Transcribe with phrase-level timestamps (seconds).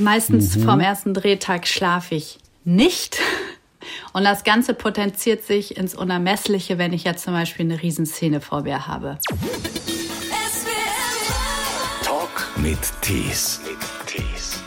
[0.00, 0.62] Meistens mhm.
[0.62, 3.18] vom ersten Drehtag schlafe ich nicht.
[4.12, 8.62] Und das Ganze potenziert sich ins Unermessliche, wenn ich jetzt zum Beispiel eine Riesenszene vor
[8.62, 9.18] mir habe.
[12.02, 13.60] Talk mit Tees.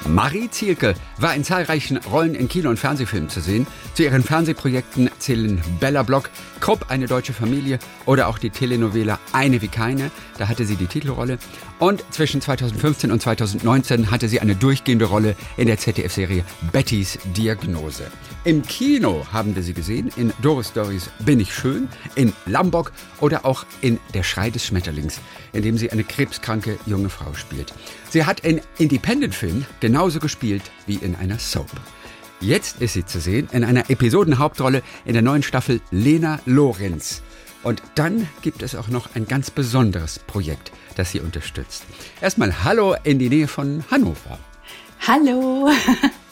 [0.08, 3.66] Marie Zielke war in zahlreichen Rollen in Kino- und Fernsehfilmen zu sehen.
[3.94, 9.62] Zu ihren Fernsehprojekten zählen Bella Block, Krupp, eine deutsche Familie oder auch die Telenovela Eine
[9.62, 10.12] wie keine.
[10.38, 11.38] Da hatte sie die Titelrolle.
[11.80, 18.04] Und zwischen 2015 und 2019 hatte sie eine durchgehende Rolle in der ZDF-Serie Bettys Diagnose.
[18.46, 23.46] Im Kino haben wir sie gesehen, in Doris Stories Bin ich schön, in Lambok oder
[23.46, 25.20] auch in Der Schrei des Schmetterlings,
[25.54, 27.74] in dem sie eine krebskranke junge Frau spielt.
[28.10, 31.70] Sie hat in Independent-Filmen genauso gespielt wie in einer Soap.
[32.40, 37.22] Jetzt ist sie zu sehen in einer Episodenhauptrolle in der neuen Staffel Lena Lorenz.
[37.62, 41.84] Und dann gibt es auch noch ein ganz besonderes Projekt, das sie unterstützt.
[42.22, 44.40] Erstmal Hallo in die Nähe von Hannover.
[45.08, 45.70] Hallo.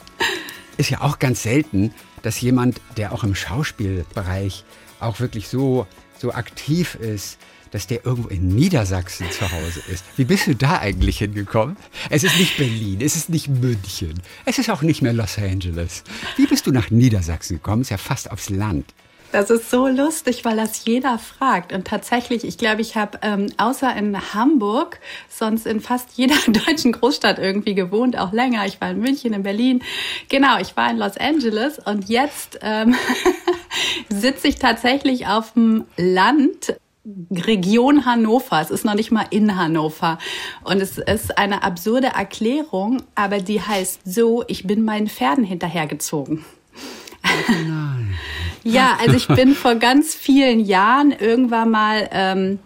[0.78, 4.66] ist ja auch ganz selten, dass jemand, der auch im Schauspielbereich
[5.00, 5.86] auch wirklich so,
[6.18, 7.38] so aktiv ist,
[7.72, 10.04] dass der irgendwo in Niedersachsen zu Hause ist.
[10.18, 11.78] Wie bist du da eigentlich hingekommen?
[12.10, 16.04] Es ist nicht Berlin, es ist nicht München, es ist auch nicht mehr Los Angeles.
[16.38, 17.82] Wie bist du nach Niedersachsen gekommen?
[17.82, 18.94] Ist ja fast aufs Land.
[19.32, 21.72] Das ist so lustig, weil das jeder fragt.
[21.72, 25.00] Und tatsächlich, ich glaube, ich habe ähm, außer in Hamburg
[25.30, 28.66] sonst in fast jeder deutschen Großstadt irgendwie gewohnt, auch länger.
[28.66, 29.82] Ich war in München, in Berlin.
[30.28, 32.94] Genau, ich war in Los Angeles und jetzt ähm,
[34.10, 36.76] sitze ich tatsächlich auf dem Land
[37.32, 38.62] Region Hannover.
[38.62, 40.20] Es ist noch nicht mal in Hannover.
[40.64, 46.46] Und es ist eine absurde Erklärung, aber die heißt so, ich bin meinen Pferden hinterhergezogen.
[47.48, 48.14] Nein.
[48.64, 52.60] ja, also ich bin vor ganz vielen Jahren irgendwann mal ähm,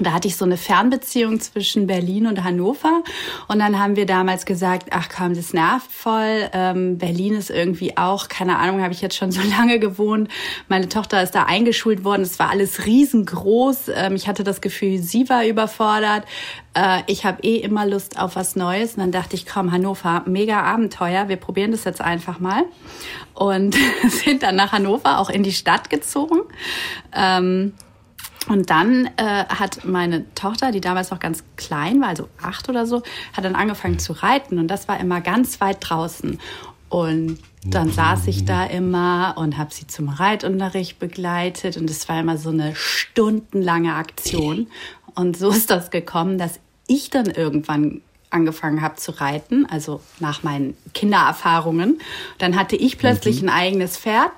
[0.00, 3.04] da hatte ich so eine Fernbeziehung zwischen Berlin und Hannover.
[3.46, 6.48] Und dann haben wir damals gesagt, ach komm, das nervt voll.
[6.52, 10.28] Ähm, Berlin ist irgendwie auch, keine Ahnung, habe ich jetzt schon so lange gewohnt.
[10.68, 12.22] Meine Tochter ist da eingeschult worden.
[12.22, 13.90] Es war alles riesengroß.
[13.94, 16.24] Ähm, ich hatte das Gefühl, sie war überfordert.
[16.74, 18.94] Äh, ich habe eh immer Lust auf was Neues.
[18.94, 21.28] Und dann dachte ich, komm, Hannover, mega Abenteuer.
[21.28, 22.64] Wir probieren das jetzt einfach mal.
[23.32, 23.76] Und
[24.08, 26.40] sind dann nach Hannover auch in die Stadt gezogen.
[27.14, 27.74] Ähm,
[28.48, 32.86] und dann äh, hat meine Tochter, die damals noch ganz klein war, also acht oder
[32.86, 36.38] so, hat dann angefangen zu reiten und das war immer ganz weit draußen.
[36.90, 42.20] Und dann saß ich da immer und habe sie zum Reitunterricht begleitet und es war
[42.20, 44.68] immer so eine stundenlange Aktion.
[45.14, 50.42] Und so ist das gekommen, dass ich dann irgendwann angefangen habe zu reiten, also nach
[50.42, 52.00] meinen Kindererfahrungen.
[52.38, 53.48] Dann hatte ich plötzlich mhm.
[53.48, 54.32] ein eigenes Pferd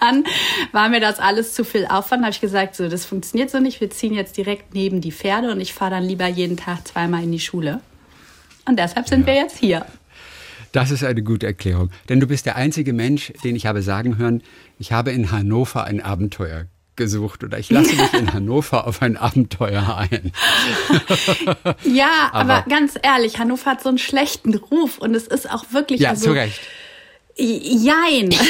[0.00, 0.24] dann
[0.72, 2.22] war mir das alles zu viel Aufwand.
[2.22, 3.80] habe ich gesagt, so das funktioniert so nicht.
[3.80, 7.22] Wir ziehen jetzt direkt neben die Pferde und ich fahre dann lieber jeden Tag zweimal
[7.22, 7.80] in die Schule.
[8.66, 9.26] Und deshalb sind ja.
[9.26, 9.86] wir jetzt hier.
[10.72, 11.90] Das ist eine gute Erklärung.
[12.08, 14.42] Denn du bist der einzige Mensch, den ich habe sagen hören,
[14.78, 16.66] ich habe in Hannover ein Abenteuer
[16.96, 20.32] gesucht oder ich lasse mich in Hannover auf ein Abenteuer ein.
[21.84, 25.64] ja, aber, aber, ganz ehrlich, Hannover hat so einen schlechten Ruf und es ist auch
[25.72, 26.00] wirklich.
[26.00, 26.60] Ja, also, zu Recht.
[27.40, 28.30] Jein.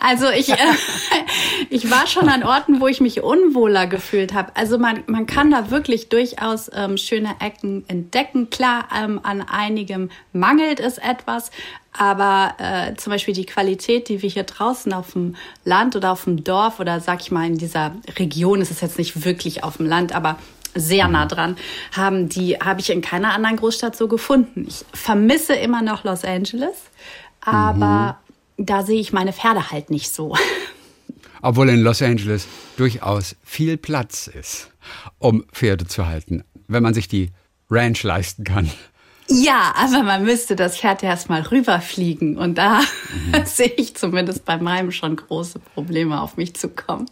[0.00, 0.56] Also ich, äh,
[1.70, 4.52] ich war schon an Orten, wo ich mich unwohler gefühlt habe.
[4.54, 8.48] Also man, man kann da wirklich durchaus ähm, schöne Ecken entdecken.
[8.50, 11.50] Klar, ähm, an einigem mangelt es etwas,
[11.92, 16.24] aber äh, zum Beispiel die Qualität, die wir hier draußen auf dem Land oder auf
[16.24, 19.76] dem Dorf oder sag ich mal in dieser Region, ist es jetzt nicht wirklich auf
[19.76, 20.38] dem Land, aber
[20.74, 21.56] sehr nah dran,
[21.92, 24.66] haben die habe ich in keiner anderen Großstadt so gefunden.
[24.68, 26.74] Ich vermisse immer noch Los Angeles,
[27.40, 28.23] aber mhm.
[28.56, 30.34] Da sehe ich meine Pferde halt nicht so.
[31.42, 34.70] Obwohl in Los Angeles durchaus viel Platz ist,
[35.18, 37.30] um Pferde zu halten, wenn man sich die
[37.70, 38.70] Ranch leisten kann.
[39.28, 43.44] Ja, aber man müsste das Pferd erstmal rüberfliegen und da mhm.
[43.46, 47.06] sehe ich zumindest bei meinem schon große Probleme auf mich zu kommen.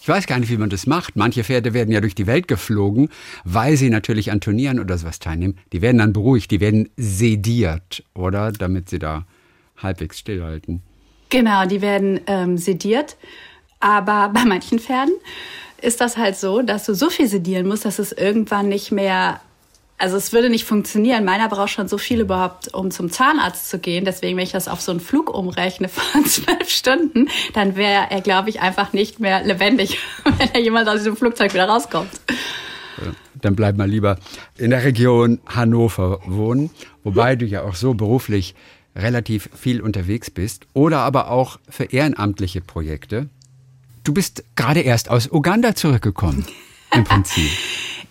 [0.00, 1.16] Ich weiß gar nicht, wie man das macht.
[1.16, 3.10] Manche Pferde werden ja durch die Welt geflogen,
[3.44, 5.58] weil sie natürlich an Turnieren oder sowas teilnehmen.
[5.72, 8.50] Die werden dann beruhigt, die werden sediert, oder?
[8.52, 9.26] Damit sie da
[9.82, 10.82] halbwegs stillhalten.
[11.28, 13.16] Genau, die werden ähm, sediert.
[13.80, 15.14] Aber bei manchen Pferden
[15.80, 19.40] ist das halt so, dass du so viel sedieren musst, dass es irgendwann nicht mehr
[20.00, 21.26] also es würde nicht funktionieren.
[21.26, 24.06] Meiner braucht schon so viel überhaupt, um zum Zahnarzt zu gehen.
[24.06, 28.22] Deswegen, wenn ich das auf so einen Flug umrechne von zwölf Stunden, dann wäre er,
[28.22, 32.08] glaube ich, einfach nicht mehr lebendig, wenn er jemand aus diesem Flugzeug wieder rauskommt.
[33.34, 34.18] Dann bleib mal lieber
[34.56, 36.70] in der Region Hannover wohnen,
[37.04, 38.54] wobei du ja auch so beruflich
[38.96, 43.28] relativ viel unterwegs bist oder aber auch für ehrenamtliche Projekte.
[44.04, 46.46] Du bist gerade erst aus Uganda zurückgekommen,
[46.94, 47.50] im Prinzip.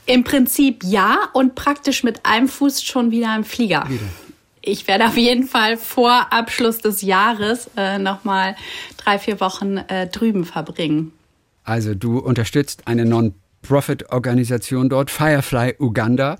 [0.06, 3.86] Im Prinzip ja und praktisch mit einem Fuß schon wieder im Flieger.
[3.88, 4.02] Wieder.
[4.62, 8.56] Ich werde auf jeden Fall vor Abschluss des Jahres äh, nochmal
[8.98, 11.12] drei, vier Wochen äh, drüben verbringen.
[11.64, 13.06] Also du unterstützt eine
[13.62, 16.38] Non-Profit-Organisation dort, Firefly Uganda.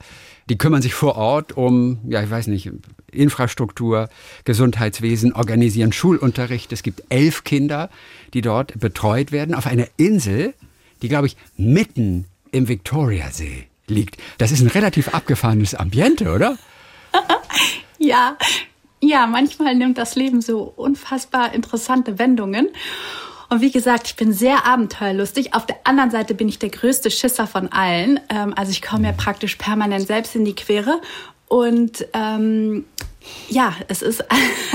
[0.50, 2.71] Die kümmern sich vor Ort um, ja, ich weiß nicht,
[3.12, 4.10] Infrastruktur,
[4.45, 6.71] Gesundheitswesen, organisieren Schulunterricht.
[6.71, 7.89] Es gibt elf Kinder,
[8.33, 10.54] die dort betreut werden auf einer Insel,
[11.01, 14.18] die, glaube ich, mitten im Viktoriasee liegt.
[14.38, 16.57] Das ist ein relativ abgefahrenes Ambiente, oder?
[18.00, 18.38] ja,
[19.01, 22.69] ja, manchmal nimmt das Leben so unfassbar interessante Wendungen.
[23.49, 25.55] Und wie gesagt, ich bin sehr abenteuerlustig.
[25.55, 28.19] Auf der anderen Seite bin ich der größte Schisser von allen.
[28.29, 31.01] Ähm, also ich komme mir praktisch permanent selbst in die Quere.
[31.47, 32.85] Und ähm,
[33.49, 34.23] ja, es ist,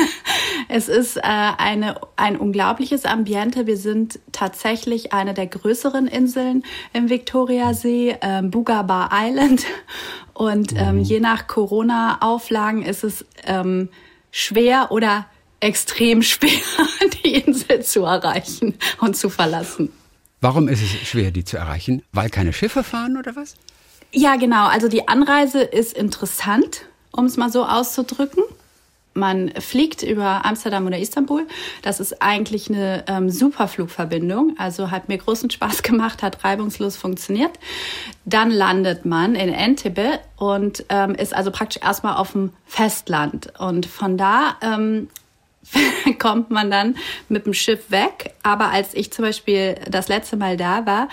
[0.68, 3.68] es ist äh, eine, ein unglaubliches Ambiente.
[3.68, 9.64] Wir sind tatsächlich eine der größeren Inseln im Viktoriasee, ähm, Bugabar Island.
[10.32, 11.02] Und ähm, mhm.
[11.02, 13.88] je nach Corona-Auflagen ist es ähm,
[14.32, 15.26] schwer oder
[15.60, 16.50] extrem schwer,
[17.24, 19.90] die Insel zu erreichen und zu verlassen.
[20.40, 22.02] Warum ist es schwer, die zu erreichen?
[22.12, 23.54] Weil keine Schiffe fahren oder was?
[24.12, 24.66] Ja, genau.
[24.66, 28.42] Also die Anreise ist interessant, um es mal so auszudrücken.
[29.14, 31.46] Man fliegt über Amsterdam oder Istanbul.
[31.82, 34.56] Das ist eigentlich eine ähm, super Flugverbindung.
[34.58, 37.52] Also hat mir großen Spaß gemacht, hat reibungslos funktioniert.
[38.24, 43.52] Dann landet man in Entebbe und ähm, ist also praktisch erstmal auf dem Festland.
[43.58, 45.08] Und von da ähm,
[46.18, 46.96] kommt man dann
[47.28, 48.34] mit dem Schiff weg.
[48.42, 51.08] Aber als ich zum Beispiel das letzte Mal da war,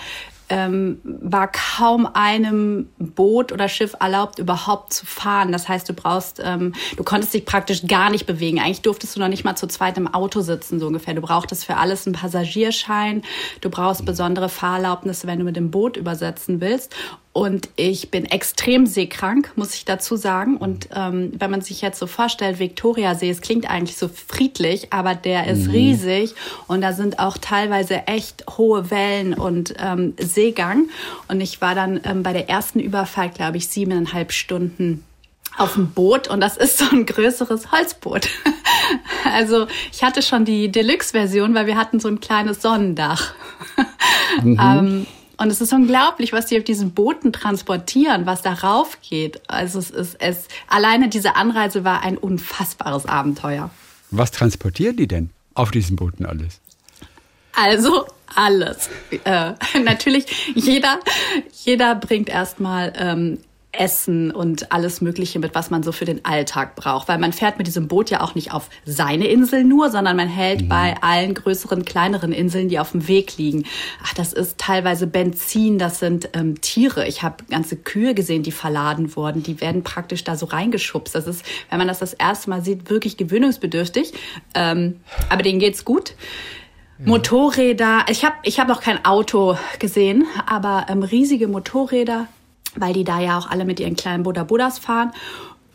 [0.52, 5.50] ähm, war kaum einem Boot oder Schiff erlaubt, überhaupt zu fahren.
[5.50, 8.60] Das heißt, du brauchst, ähm, du konntest dich praktisch gar nicht bewegen.
[8.60, 11.14] Eigentlich durftest du noch nicht mal zu zweit im Auto sitzen, so ungefähr.
[11.14, 13.22] Du brauchtest für alles einen Passagierschein.
[13.62, 16.94] Du brauchst besondere Fahrerlaubnisse, wenn du mit dem Boot übersetzen willst.
[17.34, 20.58] Und ich bin extrem seekrank, muss ich dazu sagen.
[20.58, 25.14] Und ähm, wenn man sich jetzt so vorstellt, Viktoriasee, es klingt eigentlich so friedlich, aber
[25.14, 25.70] der ist mhm.
[25.70, 26.34] riesig
[26.66, 30.90] und da sind auch teilweise echt hohe Wellen und ähm, Seegang.
[31.28, 35.02] Und ich war dann ähm, bei der ersten Überfahrt, glaube ich, siebeneinhalb Stunden
[35.56, 38.28] auf dem Boot und das ist so ein größeres Holzboot.
[39.24, 43.34] Also ich hatte schon die Deluxe-Version, weil wir hatten so ein kleines Sonnendach.
[44.42, 44.58] Mhm.
[44.60, 45.06] ähm,
[45.36, 49.40] und es ist unglaublich, was die auf diesen Booten transportieren, was darauf geht.
[49.48, 53.70] Also es ist es alleine diese Anreise war ein unfassbares Abenteuer.
[54.10, 56.60] Was transportieren die denn auf diesen Booten alles?
[57.54, 58.88] Also alles.
[59.24, 59.52] Äh,
[59.82, 61.00] natürlich jeder
[61.64, 63.38] jeder bringt erstmal ähm,
[63.72, 67.08] Essen und alles Mögliche mit, was man so für den Alltag braucht.
[67.08, 70.28] Weil man fährt mit diesem Boot ja auch nicht auf seine Insel nur, sondern man
[70.28, 70.68] hält mhm.
[70.68, 73.64] bei allen größeren, kleineren Inseln, die auf dem Weg liegen.
[74.04, 77.08] Ach, das ist teilweise Benzin, das sind ähm, Tiere.
[77.08, 79.42] Ich habe ganze Kühe gesehen, die verladen wurden.
[79.42, 81.14] Die werden praktisch da so reingeschubst.
[81.14, 84.12] Das ist, wenn man das das erste Mal sieht, wirklich gewöhnungsbedürftig.
[84.54, 86.14] Ähm, aber denen geht's gut.
[87.04, 88.04] Motorräder.
[88.08, 92.28] Ich habe ich hab noch kein Auto gesehen, aber ähm, riesige Motorräder,
[92.76, 95.12] weil die da ja auch alle mit ihren kleinen Boda Bodas fahren.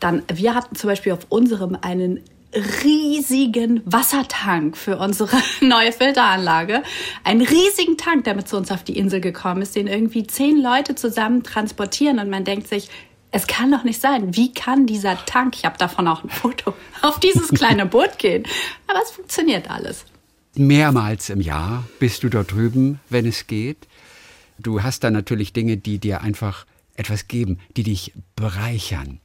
[0.00, 2.20] Dann, wir hatten zum Beispiel auf unserem einen
[2.54, 6.82] riesigen Wassertank für unsere neue Filteranlage.
[7.24, 10.60] Einen riesigen Tank, der mit zu uns auf die Insel gekommen ist, den irgendwie zehn
[10.60, 12.88] Leute zusammen transportieren und man denkt sich,
[13.30, 14.34] es kann doch nicht sein.
[14.34, 18.44] Wie kann dieser Tank, ich habe davon auch ein Foto, auf dieses kleine Boot gehen?
[18.86, 20.04] Aber es funktioniert alles.
[20.54, 23.86] Mehrmals im Jahr bist du dort drüben, wenn es geht.
[24.58, 26.64] Du hast da natürlich Dinge, die dir einfach
[26.98, 29.20] etwas geben, die dich bereichern.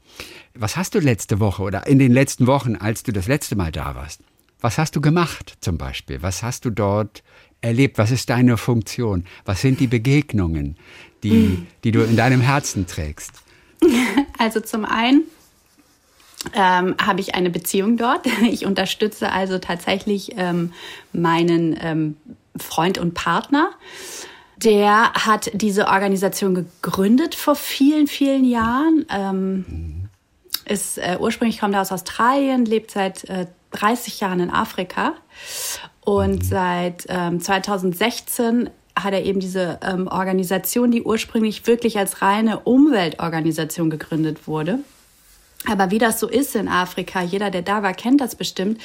[0.53, 3.71] Was hast du letzte Woche oder in den letzten Wochen, als du das letzte Mal
[3.71, 4.21] da warst?
[4.61, 6.21] Was hast du gemacht zum Beispiel?
[6.21, 7.23] Was hast du dort
[7.61, 7.97] erlebt?
[7.97, 9.25] Was ist deine Funktion?
[9.43, 10.77] Was sind die Begegnungen,
[11.23, 13.31] die, die du in deinem Herzen trägst?
[14.39, 15.23] Also zum einen
[16.53, 18.25] ähm, habe ich eine Beziehung dort.
[18.41, 20.73] Ich unterstütze also tatsächlich ähm,
[21.13, 22.17] meinen ähm,
[22.57, 23.71] Freund und Partner
[24.63, 29.05] der hat diese Organisation gegründet vor vielen, vielen Jahren.
[29.09, 30.09] Ähm,
[30.65, 35.13] ist äh, ursprünglich kommt er aus Australien, lebt seit äh, 30 Jahren in Afrika
[36.05, 42.59] und seit ähm, 2016 hat er eben diese ähm, Organisation, die ursprünglich wirklich als reine
[42.59, 44.79] Umweltorganisation gegründet wurde.
[45.69, 48.79] Aber wie das so ist in Afrika, jeder, der da war, kennt das bestimmt.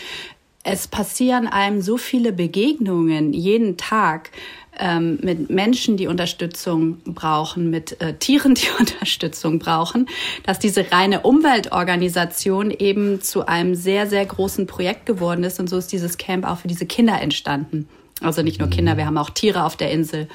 [0.65, 4.31] Es passieren einem so viele Begegnungen jeden Tag
[4.79, 10.09] ähm, mit Menschen, die Unterstützung brauchen, mit äh, Tieren, die Unterstützung brauchen,
[10.45, 15.61] dass diese reine Umweltorganisation eben zu einem sehr, sehr großen Projekt geworden ist.
[15.61, 17.89] Und so ist dieses Camp auch für diese Kinder entstanden.
[18.21, 20.29] Also nicht nur Kinder, wir haben auch Tiere auf der Insel.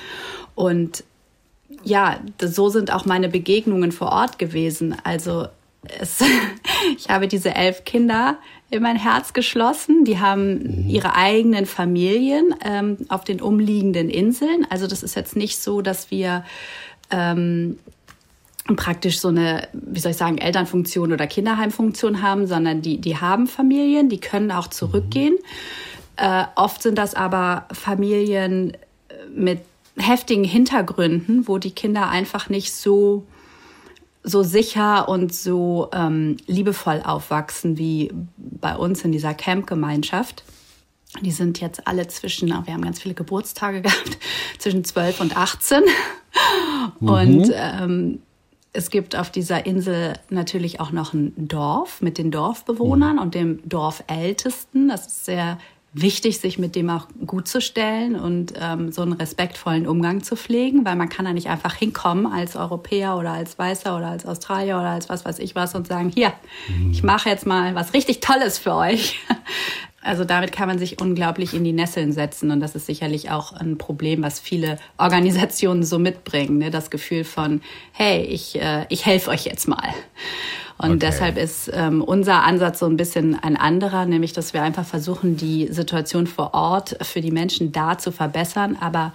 [0.55, 1.03] Und
[1.83, 4.95] ja, so sind auch meine Begegnungen vor Ort gewesen.
[5.03, 5.47] Also
[5.99, 6.21] es,
[6.97, 8.37] ich habe diese elf Kinder
[8.69, 10.05] in mein Herz geschlossen.
[10.05, 10.89] Die haben mhm.
[10.89, 14.65] ihre eigenen Familien ähm, auf den umliegenden Inseln.
[14.69, 16.43] Also das ist jetzt nicht so, dass wir
[17.11, 17.77] ähm,
[18.75, 23.47] praktisch so eine, wie soll ich sagen, Elternfunktion oder Kinderheimfunktion haben, sondern die, die haben
[23.47, 25.33] Familien, die können auch zurückgehen.
[25.33, 26.25] Mhm.
[26.25, 28.77] Äh, oft sind das aber Familien
[29.35, 29.59] mit
[29.97, 33.25] heftigen Hintergründen, wo die Kinder einfach nicht so
[34.24, 40.44] so sicher und so ähm, liebevoll aufwachsen wie bei uns in dieser Camp-Gemeinschaft.
[41.22, 44.18] Die sind jetzt alle zwischen, wir haben ganz viele Geburtstage gehabt,
[44.58, 45.84] zwischen 12 und 18.
[47.00, 47.10] Mhm.
[47.10, 48.20] Und ähm,
[48.72, 53.22] es gibt auf dieser Insel natürlich auch noch ein Dorf mit den Dorfbewohnern mhm.
[53.22, 54.88] und dem Dorfältesten.
[54.88, 55.60] Das ist sehr
[55.93, 60.35] wichtig, sich mit dem auch gut zu stellen und ähm, so einen respektvollen Umgang zu
[60.35, 64.25] pflegen, weil man kann da nicht einfach hinkommen als Europäer oder als Weißer oder als
[64.25, 66.33] Australier oder als was weiß ich was und sagen, hier,
[66.67, 66.91] mhm.
[66.91, 69.19] ich mache jetzt mal was richtig Tolles für euch.
[70.05, 73.53] Also damit kann man sich unglaublich in die Nesseln setzen und das ist sicherlich auch
[73.53, 76.71] ein Problem, was viele Organisationen so mitbringen, ne?
[76.71, 77.62] das Gefühl von,
[77.93, 79.93] hey, ich, äh, ich helfe euch jetzt mal.
[80.77, 81.00] Und okay.
[81.00, 85.38] deshalb ist ähm, unser Ansatz so ein bisschen ein anderer, nämlich dass wir einfach versuchen,
[85.38, 89.13] die Situation vor Ort für die Menschen da zu verbessern, aber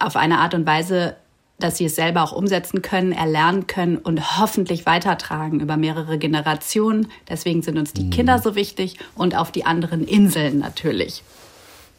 [0.00, 1.16] auf eine Art und Weise,
[1.58, 7.08] dass sie es selber auch umsetzen können, erlernen können und hoffentlich weitertragen über mehrere Generationen.
[7.28, 8.10] Deswegen sind uns die mhm.
[8.10, 11.22] Kinder so wichtig und auf die anderen Inseln natürlich.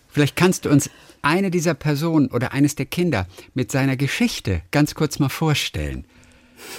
[0.09, 0.89] Vielleicht kannst du uns
[1.21, 6.05] eine dieser Personen oder eines der Kinder mit seiner Geschichte ganz kurz mal vorstellen.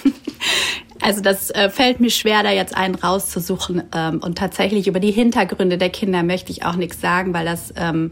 [1.01, 3.83] Also das äh, fällt mir schwer, da jetzt einen rauszusuchen.
[3.93, 7.73] Ähm, und tatsächlich über die Hintergründe der Kinder möchte ich auch nichts sagen, weil das
[7.75, 8.09] ähm,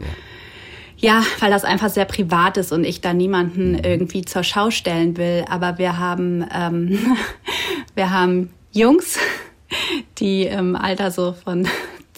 [0.96, 5.16] ja, weil das einfach sehr privat ist und ich da niemanden irgendwie zur Schau stellen
[5.16, 5.44] will.
[5.50, 6.98] Aber wir haben ähm,
[7.94, 9.18] wir haben Jungs,
[10.18, 11.66] die im Alter so von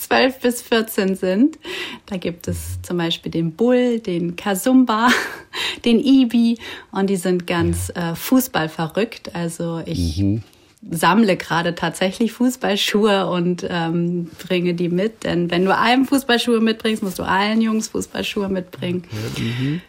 [0.07, 1.59] 12 bis 14 sind.
[2.07, 5.09] Da gibt es zum Beispiel den Bull, den Kasumba,
[5.85, 6.59] den Ibi
[6.93, 9.35] und die sind ganz äh, Fußball verrückt.
[9.35, 10.43] Also ich mhm
[10.91, 15.25] sammle gerade tatsächlich Fußballschuhe und ähm, bringe die mit.
[15.25, 19.05] Denn wenn du einem Fußballschuhe mitbringst, musst du allen Jungs Fußballschuhe mitbringen.
[19.37, 19.81] Mhm.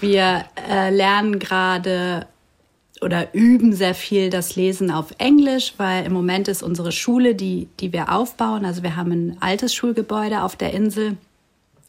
[0.00, 2.26] Wir äh, lernen gerade
[3.02, 7.68] oder üben sehr viel das Lesen auf Englisch, weil im Moment ist unsere Schule, die,
[7.80, 11.16] die wir aufbauen, also wir haben ein altes Schulgebäude auf der Insel,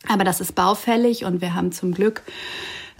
[0.08, 2.24] aber das ist baufällig und wir haben zum Glück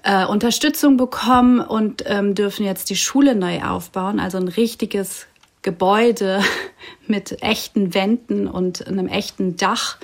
[0.04, 5.28] äh, Unterstützung bekommen und ähm, dürfen jetzt die Schule neu aufbauen, also ein richtiges
[5.62, 6.42] Gebäude
[7.08, 9.98] mit echten Wänden und einem echten Dach.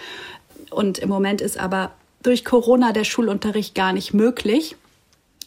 [0.70, 1.92] Und im Moment ist aber
[2.22, 4.76] durch Corona der Schulunterricht gar nicht möglich.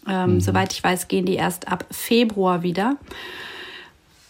[0.09, 0.41] Ähm, mhm.
[0.41, 2.97] Soweit ich weiß, gehen die erst ab Februar wieder.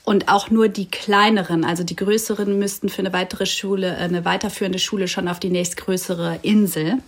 [0.05, 4.25] Und auch nur die kleineren, also die größeren, müssten für eine weitere Schule, äh, eine
[4.25, 6.99] weiterführende Schule schon auf die nächstgrößere Insel.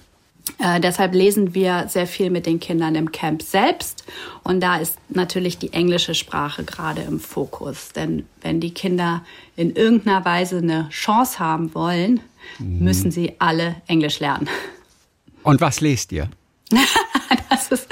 [0.58, 4.04] Äh, deshalb lesen wir sehr viel mit den Kindern im Camp selbst.
[4.42, 7.90] Und da ist natürlich die englische Sprache gerade im Fokus.
[7.92, 9.22] Denn wenn die Kinder
[9.56, 12.20] in irgendeiner Weise eine Chance haben wollen,
[12.58, 12.80] mhm.
[12.80, 14.48] müssen sie alle Englisch lernen.
[15.42, 16.28] Und was lest ihr?
[17.50, 17.88] das, ist,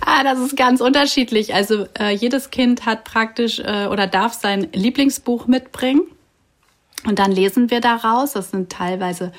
[0.00, 1.54] ah, das ist ganz unterschiedlich.
[1.54, 6.02] Also äh, jedes Kind hat praktisch äh, oder darf sein Lieblingsbuch mitbringen.
[7.04, 8.32] Und dann lesen wir daraus.
[8.32, 9.32] Das sind teilweise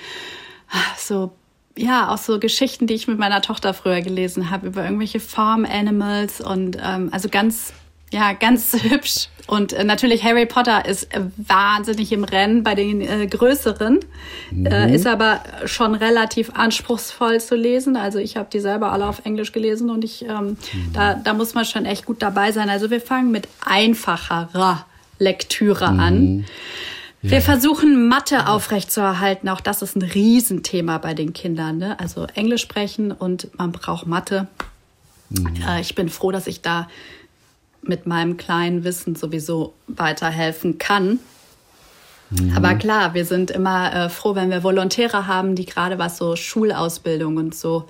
[0.69, 1.31] ah, so
[1.75, 5.65] ja, auch so Geschichten, die ich mit meiner Tochter früher gelesen habe, über irgendwelche Farm
[5.65, 7.73] Animals und ähm, also ganz,
[8.13, 9.27] ja, ganz hübsch.
[9.45, 13.99] Und äh, natürlich Harry Potter ist äh, wahnsinnig im Rennen bei den äh, größeren,
[14.51, 14.65] mhm.
[14.65, 17.97] äh, ist aber schon relativ anspruchsvoll zu lesen.
[17.97, 20.57] Also ich habe die selber alle auf Englisch gelesen und ich, ähm, mhm.
[20.93, 22.69] da, da muss man schon echt gut dabei sein.
[22.69, 24.85] Also wir fangen mit einfacherer
[25.19, 25.99] Lektüre mhm.
[25.99, 26.45] an.
[27.25, 29.47] Wir versuchen Mathe aufrechtzuerhalten.
[29.47, 31.77] Auch das ist ein Riesenthema bei den Kindern.
[31.77, 31.97] Ne?
[31.97, 34.47] Also Englisch sprechen und man braucht Mathe.
[35.29, 35.55] Mhm.
[35.67, 36.89] Äh, ich bin froh, dass ich da
[37.87, 41.19] mit meinem kleinen Wissen sowieso weiterhelfen kann.
[42.29, 42.53] Mhm.
[42.55, 46.35] Aber klar, wir sind immer äh, froh, wenn wir Volontäre haben, die gerade was so
[46.35, 47.87] Schulausbildung und so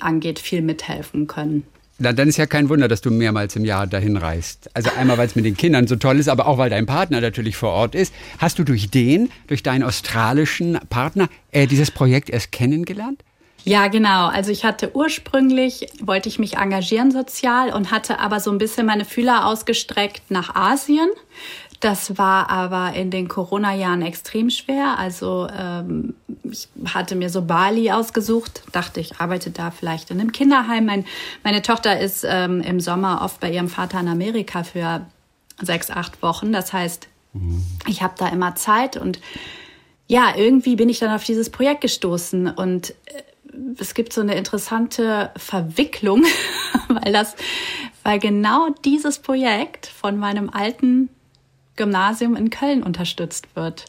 [0.00, 1.64] angeht, viel mithelfen können.
[1.98, 4.68] Na, dann ist ja kein Wunder, dass du mehrmals im Jahr dahin reist.
[4.74, 7.20] Also einmal, weil es mit den Kindern so toll ist, aber auch, weil dein Partner
[7.20, 8.12] natürlich vor Ort ist.
[8.38, 13.22] Hast du durch den, durch deinen australischen Partner, äh, dieses Projekt erst kennengelernt?
[13.64, 14.26] Ja, genau.
[14.26, 18.86] Also ich hatte ursprünglich, wollte ich mich engagieren sozial und hatte aber so ein bisschen
[18.86, 21.08] meine Fühler ausgestreckt nach Asien
[21.80, 24.98] Das war aber in den Corona-Jahren extrem schwer.
[24.98, 30.32] Also ähm, ich hatte mir so Bali ausgesucht, dachte ich arbeite da vielleicht in einem
[30.32, 30.84] Kinderheim.
[30.84, 31.06] Mein,
[31.42, 35.06] meine Tochter ist ähm, im Sommer oft bei ihrem Vater in Amerika für
[35.60, 36.52] sechs, acht Wochen.
[36.52, 37.64] Das heißt, mhm.
[37.86, 39.20] ich habe da immer Zeit und
[40.06, 43.22] ja, irgendwie bin ich dann auf dieses Projekt gestoßen und äh,
[43.78, 46.24] es gibt so eine interessante Verwicklung,
[46.88, 47.36] weil das,
[48.02, 51.08] weil genau dieses Projekt von meinem alten
[51.76, 53.86] Gymnasium in Köln unterstützt wird.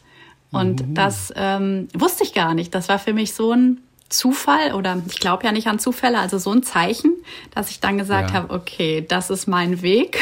[0.51, 0.93] Und mhm.
[0.93, 2.73] das ähm, wusste ich gar nicht.
[2.73, 6.37] Das war für mich so ein Zufall oder ich glaube ja nicht an Zufälle, also
[6.37, 7.13] so ein Zeichen,
[7.53, 8.37] dass ich dann gesagt ja.
[8.37, 10.19] habe, okay, das ist mein Weg.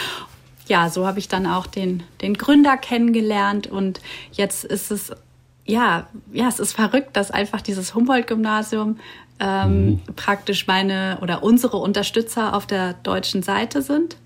[0.66, 4.00] ja, so habe ich dann auch den, den Gründer kennengelernt und
[4.32, 5.12] jetzt ist es,
[5.70, 8.98] ja, ja, es ist verrückt, dass einfach dieses Humboldt-Gymnasium
[9.38, 10.00] ähm, mhm.
[10.16, 14.16] praktisch meine oder unsere Unterstützer auf der deutschen Seite sind.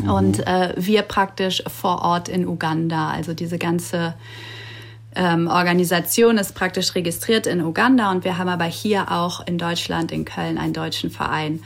[0.00, 0.10] Mhm.
[0.10, 4.14] Und äh, wir praktisch vor Ort in Uganda, also diese ganze
[5.14, 10.12] ähm, Organisation ist praktisch registriert in Uganda und wir haben aber hier auch in Deutschland,
[10.12, 11.60] in Köln, einen deutschen Verein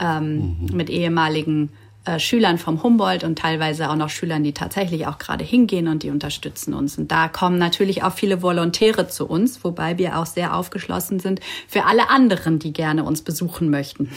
[0.00, 0.76] ähm, mhm.
[0.76, 1.70] mit ehemaligen
[2.08, 6.02] äh, Schülern vom Humboldt und teilweise auch noch Schülern, die tatsächlich auch gerade hingehen und
[6.02, 6.96] die unterstützen uns.
[6.96, 11.40] Und da kommen natürlich auch viele Volontäre zu uns, wobei wir auch sehr aufgeschlossen sind
[11.66, 14.10] für alle anderen, die gerne uns besuchen möchten.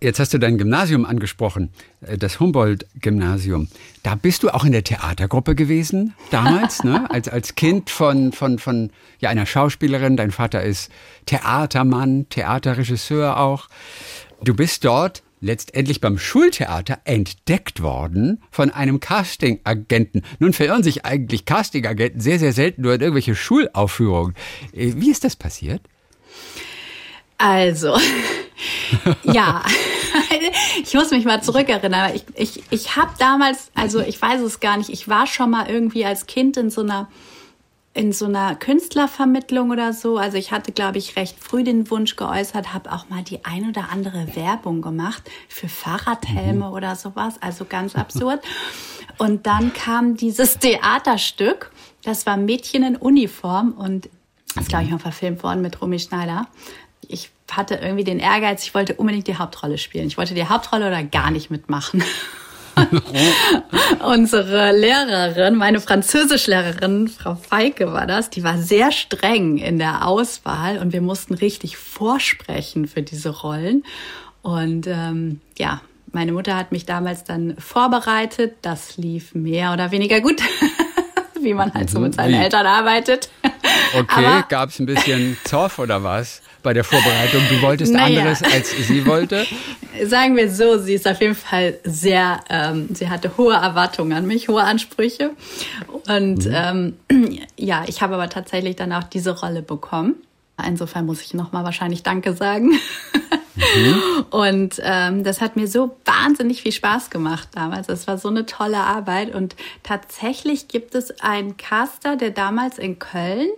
[0.00, 1.70] Jetzt hast du dein Gymnasium angesprochen,
[2.00, 3.68] äh, das Humboldt-Gymnasium.
[4.02, 7.08] Da bist du auch in der Theatergruppe gewesen damals, ne?
[7.10, 10.16] als, als Kind von, von, von ja, einer Schauspielerin.
[10.16, 10.90] Dein Vater ist
[11.26, 13.68] Theatermann, Theaterregisseur auch.
[14.42, 20.22] Du bist dort letztendlich beim Schultheater entdeckt worden von einem Castingagenten.
[20.38, 24.34] Nun verirren sich eigentlich Castingagenten sehr, sehr selten nur in irgendwelche Schulaufführungen.
[24.72, 25.82] Äh, wie ist das passiert?
[27.38, 27.98] Also,
[29.24, 29.62] ja,
[30.82, 32.12] ich muss mich mal zurückerinnern.
[32.14, 35.68] Ich, ich, ich habe damals, also ich weiß es gar nicht, ich war schon mal
[35.68, 37.08] irgendwie als Kind in so einer
[37.96, 40.18] in so einer Künstlervermittlung oder so.
[40.18, 43.68] Also ich hatte, glaube ich, recht früh den Wunsch geäußert, habe auch mal die ein
[43.68, 46.72] oder andere Werbung gemacht für Fahrradhelme mhm.
[46.72, 47.34] oder sowas.
[47.40, 48.44] Also ganz absurd.
[49.18, 51.70] Und dann kam dieses Theaterstück.
[52.02, 54.10] Das war Mädchen in Uniform und
[54.54, 56.46] das ist, glaube ich, mal verfilmt worden mit Romy Schneider
[57.08, 60.06] ich hatte irgendwie den Ehrgeiz, ich wollte unbedingt die Hauptrolle spielen.
[60.06, 62.02] Ich wollte die Hauptrolle oder gar nicht mitmachen.
[64.04, 70.78] Unsere Lehrerin, meine Französischlehrerin, Frau Feike war das, die war sehr streng in der Auswahl
[70.78, 73.84] und wir mussten richtig vorsprechen für diese Rollen.
[74.42, 75.80] Und ähm, ja,
[76.12, 78.56] meine Mutter hat mich damals dann vorbereitet.
[78.62, 80.40] Das lief mehr oder weniger gut,
[81.40, 83.30] wie man halt so mit seinen Eltern arbeitet.
[83.98, 86.42] Okay, gab es ein bisschen Zoff oder was?
[86.62, 87.42] Bei der Vorbereitung?
[87.48, 88.20] Du wolltest naja.
[88.20, 89.46] anderes, als sie wollte?
[90.04, 94.26] Sagen wir so, sie ist auf jeden Fall sehr, ähm, sie hatte hohe Erwartungen an
[94.26, 95.30] mich, hohe Ansprüche.
[96.08, 96.94] Und mhm.
[97.10, 100.16] ähm, ja, ich habe aber tatsächlich dann auch diese Rolle bekommen.
[100.66, 102.72] Insofern muss ich nochmal wahrscheinlich Danke sagen.
[103.56, 104.24] Mhm.
[104.30, 107.86] Und ähm, das hat mir so wahnsinnig viel Spaß gemacht damals.
[107.86, 109.34] Das war so eine tolle Arbeit.
[109.34, 113.48] Und tatsächlich gibt es einen Caster, der damals in Köln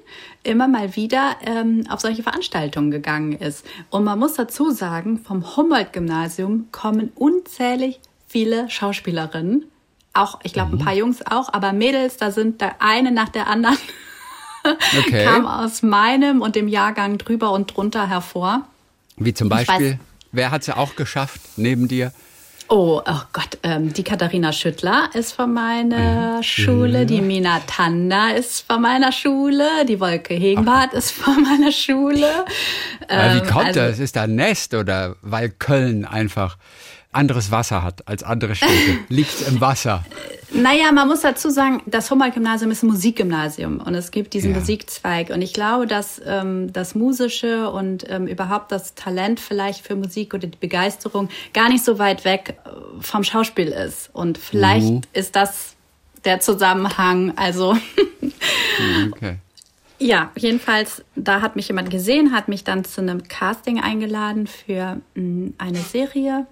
[0.42, 3.66] immer mal wieder ähm, auf solche Veranstaltungen gegangen ist.
[3.90, 9.64] Und man muss dazu sagen, vom Humboldt-Gymnasium kommen unzählig viele Schauspielerinnen.
[10.14, 10.84] Auch, ich glaube, ein mhm.
[10.84, 13.78] paar Jungs auch, aber Mädels, da sind da eine nach der anderen.
[14.98, 15.24] Okay.
[15.24, 18.66] kam aus meinem und dem Jahrgang drüber und drunter hervor.
[19.18, 19.98] Wie zum Beispiel,
[20.32, 22.12] wer hat es ja auch geschafft neben dir?
[22.70, 26.42] Oh, oh Gott, ähm, die Katharina Schüttler ist von meiner ja.
[26.42, 32.44] Schule, die Mina Tanda ist von meiner Schule, die Wolke Hegenbart ist von meiner Schule.
[33.08, 33.98] Ähm, wie kommt also, das?
[33.98, 36.58] Ist da ein Nest oder weil Köln einfach
[37.12, 38.72] anderes Wasser hat als andere Städte?
[39.08, 40.04] Liegt im Wasser?
[40.50, 44.58] Naja, man muss dazu sagen, das Humboldt-Gymnasium ist ein Musikgymnasium und es gibt diesen ja.
[44.58, 45.30] Musikzweig.
[45.30, 50.32] Und ich glaube, dass ähm, das Musische und ähm, überhaupt das Talent vielleicht für Musik
[50.32, 54.10] oder die Begeisterung gar nicht so weit weg äh, vom Schauspiel ist.
[54.14, 55.00] Und vielleicht mhm.
[55.12, 55.74] ist das
[56.24, 57.34] der Zusammenhang.
[57.36, 57.76] Also.
[59.12, 59.36] okay.
[60.00, 65.00] Ja, jedenfalls, da hat mich jemand gesehen, hat mich dann zu einem Casting eingeladen für
[65.14, 66.46] mm, eine Serie.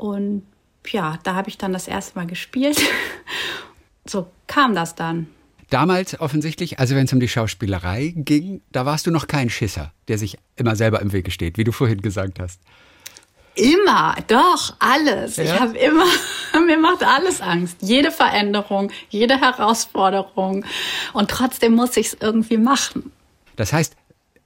[0.00, 0.46] Und
[0.86, 2.80] ja, da habe ich dann das erste Mal gespielt.
[4.06, 5.26] so kam das dann.
[5.68, 9.92] Damals offensichtlich, also wenn es um die Schauspielerei ging, da warst du noch kein Schisser,
[10.08, 12.62] der sich immer selber im Wege steht, wie du vorhin gesagt hast.
[13.56, 15.36] Immer, doch, alles.
[15.36, 15.44] Ja?
[15.44, 16.06] Ich habe immer,
[16.66, 17.76] mir macht alles Angst.
[17.82, 20.64] Jede Veränderung, jede Herausforderung.
[21.12, 23.12] Und trotzdem muss ich es irgendwie machen.
[23.56, 23.96] Das heißt,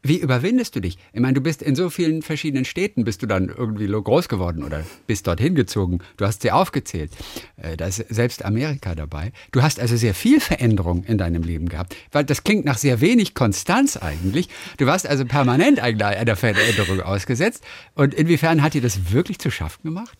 [0.06, 0.98] Wie überwindest du dich?
[1.14, 4.62] Ich meine, du bist in so vielen verschiedenen Städten, bist du dann irgendwie groß geworden
[4.62, 6.00] oder bist dorthin gezogen.
[6.18, 7.10] Du hast sie aufgezählt.
[7.56, 9.32] Äh, da ist selbst Amerika dabei.
[9.50, 11.96] Du hast also sehr viel Veränderung in deinem Leben gehabt.
[12.12, 14.50] Weil das klingt nach sehr wenig Konstanz eigentlich.
[14.76, 17.64] Du warst also permanent einer Veränderung ausgesetzt.
[17.94, 20.18] Und inwiefern hat dir das wirklich zu schaffen gemacht?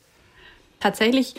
[0.81, 1.35] Tatsächlich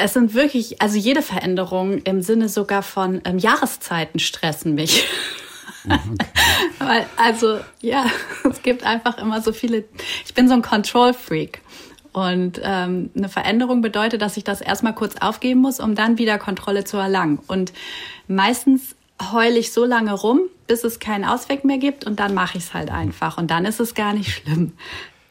[0.00, 5.06] es sind wirklich, also jede Veränderung im Sinne sogar von ähm, Jahreszeiten stressen mich.
[5.84, 5.98] Okay.
[6.78, 8.06] Weil, also, ja,
[8.50, 9.84] es gibt einfach immer so viele.
[10.24, 11.60] Ich bin so ein Control-Freak.
[12.12, 16.38] Und ähm, eine Veränderung bedeutet, dass ich das erstmal kurz aufgeben muss, um dann wieder
[16.38, 17.38] Kontrolle zu erlangen.
[17.46, 17.72] Und
[18.26, 18.96] meistens
[19.32, 22.64] heule ich so lange rum, bis es keinen Ausweg mehr gibt und dann mache ich
[22.64, 23.38] es halt einfach.
[23.38, 24.72] Und dann ist es gar nicht schlimm.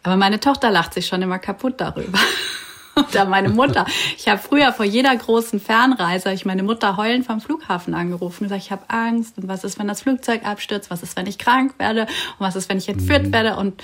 [0.03, 2.19] Aber meine Tochter lacht sich schon immer kaputt darüber.
[2.97, 3.85] Oder meine Mutter.
[4.17, 8.49] Ich habe früher vor jeder großen Fernreise ich meine Mutter heulend vom Flughafen angerufen und
[8.49, 11.37] gesagt, ich habe Angst und was ist, wenn das Flugzeug abstürzt, was ist, wenn ich
[11.37, 13.33] krank werde und was ist, wenn ich entführt mhm.
[13.33, 13.81] werde und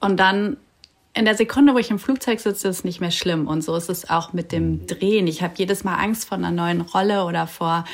[0.00, 0.56] und dann
[1.14, 3.48] in der Sekunde, wo ich im Flugzeug sitze, ist es nicht mehr schlimm.
[3.48, 5.26] Und so ist es auch mit dem Drehen.
[5.26, 7.84] Ich habe jedes Mal Angst vor einer neuen Rolle oder vor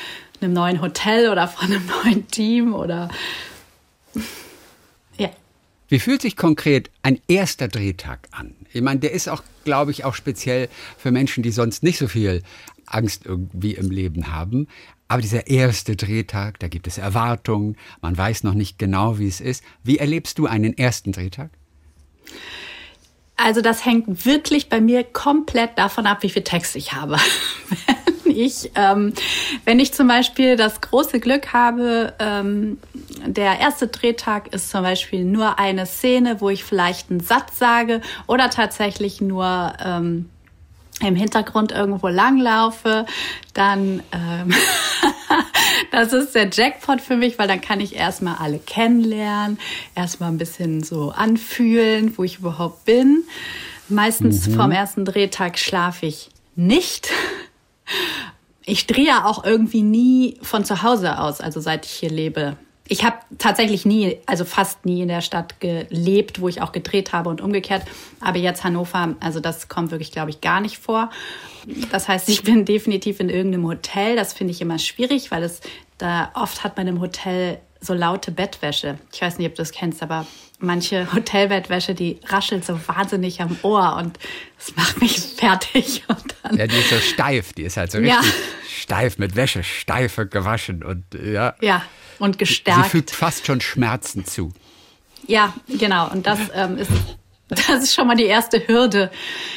[0.43, 3.09] einem neuen Hotel oder vor einem neuen Team oder.
[5.89, 8.55] Wie fühlt sich konkret ein erster Drehtag an?
[8.73, 12.09] Ich meine, der ist auch, glaube ich, auch speziell für Menschen, die sonst nicht so
[12.09, 12.43] viel
[12.87, 14.69] Angst irgendwie im Leben haben.
[15.09, 19.41] Aber dieser erste Drehtag, da gibt es Erwartungen, man weiß noch nicht genau, wie es
[19.41, 19.63] ist.
[19.83, 21.51] Wie erlebst du einen ersten Drehtag?
[23.37, 27.19] Also das hängt wirklich bei mir komplett davon ab, wie viel Text ich habe.
[28.35, 29.13] Ich, ähm,
[29.65, 32.79] wenn ich zum Beispiel das große Glück habe, ähm,
[33.27, 38.01] der erste Drehtag ist zum Beispiel nur eine Szene, wo ich vielleicht einen Satz sage
[38.27, 40.29] oder tatsächlich nur ähm,
[41.01, 43.07] im Hintergrund irgendwo langlaufe,
[43.53, 44.55] dann ähm,
[45.91, 49.59] das ist der Jackpot für mich, weil dann kann ich erstmal alle kennenlernen,
[49.95, 53.25] erstmal ein bisschen so anfühlen, wo ich überhaupt bin.
[53.89, 54.55] Meistens mhm.
[54.55, 57.11] vom ersten Drehtag schlafe ich nicht
[58.65, 62.57] ich drehe ja auch irgendwie nie von zu Hause aus, also seit ich hier lebe.
[62.87, 67.15] Ich habe tatsächlich nie, also fast nie in der Stadt gelebt, wo ich auch gedreht
[67.15, 67.83] habe und umgekehrt.
[68.21, 71.11] Aber jetzt Hannover, also das kommt wirklich, glaube ich, gar nicht vor.
[71.91, 74.17] Das heißt, ich bin definitiv in irgendeinem Hotel.
[74.17, 75.61] Das finde ich immer schwierig, weil es
[75.97, 78.99] da oft hat man im Hotel so laute Bettwäsche.
[79.13, 80.27] Ich weiß nicht, ob du das kennst, aber
[80.59, 84.19] manche Hotelbettwäsche, die raschelt so wahnsinnig am Ohr und
[84.59, 86.03] das macht mich fertig.
[86.53, 88.23] ja, die ist so steif, die ist halt so richtig ja.
[88.69, 91.55] steif mit Wäsche, steife gewaschen und ja.
[91.61, 91.83] Ja,
[92.19, 92.85] und gestärkt.
[92.85, 94.53] Sie fügt fast schon Schmerzen zu.
[95.27, 96.11] Ja, genau.
[96.11, 96.91] Und das ähm, ist
[97.49, 99.11] das ist schon mal die erste Hürde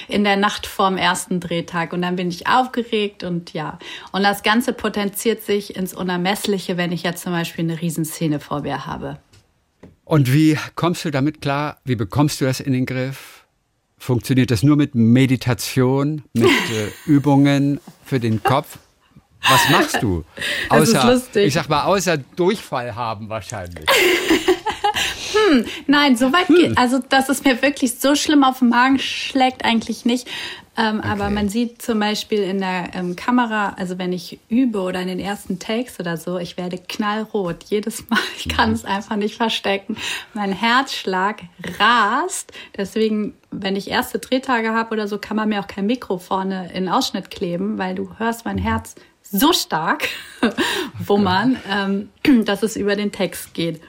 [0.07, 1.93] in der Nacht vorm ersten Drehtag.
[1.93, 3.79] Und dann bin ich aufgeregt und ja.
[4.11, 8.61] Und das Ganze potenziert sich ins Unermessliche, wenn ich jetzt zum Beispiel eine Riesenszene vor
[8.61, 9.19] mir habe.
[10.03, 11.77] Und wie kommst du damit klar?
[11.83, 13.45] Wie bekommst du das in den Griff?
[13.97, 18.77] Funktioniert das nur mit Meditation, mit äh, Übungen für den Kopf?
[19.49, 20.23] Was machst du?
[20.69, 23.85] Außer, ich sag mal, außer Durchfall haben wahrscheinlich.
[25.49, 26.55] Hm, nein, so weit hm.
[26.55, 26.77] geht.
[26.77, 30.27] Also, dass es mir wirklich so schlimm auf den Magen schlägt, eigentlich nicht.
[30.77, 31.07] Ähm, okay.
[31.09, 35.07] Aber man sieht zum Beispiel in der ähm, Kamera, also wenn ich übe oder in
[35.07, 38.19] den ersten Takes oder so, ich werde knallrot jedes Mal.
[38.37, 38.75] Ich kann mhm.
[38.75, 39.97] es einfach nicht verstecken.
[40.35, 41.41] Mein Herzschlag
[41.79, 42.51] rast.
[42.77, 46.71] Deswegen, wenn ich erste Drehtage habe oder so, kann man mir auch kein Mikro vorne
[46.73, 50.07] in Ausschnitt kleben, weil du hörst mein Herz so stark
[50.99, 52.09] wummern, ähm,
[52.45, 53.81] dass es über den Text geht.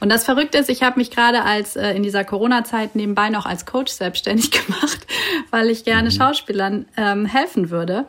[0.00, 3.46] Und das Verrückte ist, ich habe mich gerade als äh, in dieser Corona-Zeit nebenbei noch
[3.46, 5.06] als Coach selbstständig gemacht,
[5.50, 6.14] weil ich gerne mhm.
[6.14, 8.06] Schauspielern ähm, helfen würde.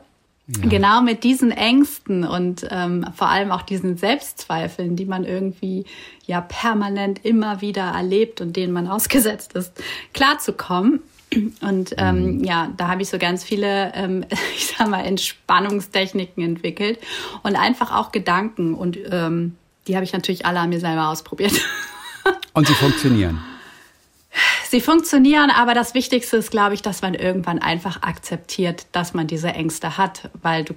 [0.47, 0.69] Ja.
[0.69, 5.86] Genau mit diesen Ängsten und ähm, vor allem auch diesen Selbstzweifeln, die man irgendwie
[6.26, 9.73] ja permanent immer wieder erlebt und denen man ausgesetzt ist,
[10.13, 11.02] klarzukommen.
[11.62, 12.43] Und ähm, mhm.
[12.45, 17.00] ja, da habe ich so ganz viele, ähm, ich sag mal, Entspannungstechniken entwickelt
[17.43, 21.54] und einfach auch Gedanken und ähm, die habe ich natürlich alle an mir selber ausprobiert.
[22.54, 23.39] Und sie funktionieren.
[24.69, 29.28] Sie funktionieren, aber das Wichtigste ist, glaube ich, dass man irgendwann einfach akzeptiert, dass man
[29.28, 30.73] diese Ängste hat, weil du,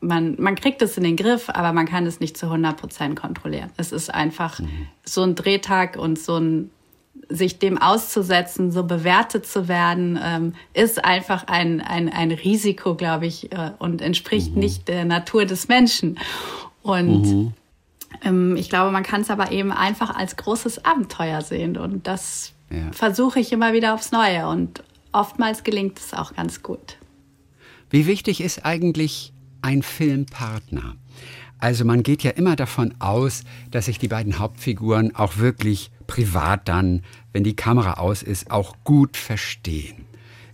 [0.00, 3.16] man, man kriegt es in den Griff, aber man kann es nicht zu 100 Prozent
[3.16, 3.70] kontrollieren.
[3.76, 4.86] Es ist einfach mhm.
[5.04, 6.70] so ein Drehtag und so ein
[7.28, 13.26] sich dem auszusetzen, so bewertet zu werden, ähm, ist einfach ein, ein, ein Risiko, glaube
[13.26, 14.60] ich, äh, und entspricht mhm.
[14.60, 16.18] nicht der Natur des Menschen.
[16.82, 17.52] Und mhm.
[18.24, 22.52] Ähm, ich glaube, man kann es aber eben einfach als großes Abenteuer sehen und das
[22.70, 22.90] ja.
[22.92, 26.98] versuche ich immer wieder aufs Neue und oftmals gelingt es auch ganz gut.
[27.90, 30.96] Wie wichtig ist eigentlich ein Filmpartner?
[31.58, 36.68] Also man geht ja immer davon aus, dass sich die beiden Hauptfiguren auch wirklich privat
[36.68, 40.06] dann, wenn die Kamera aus ist, auch gut verstehen.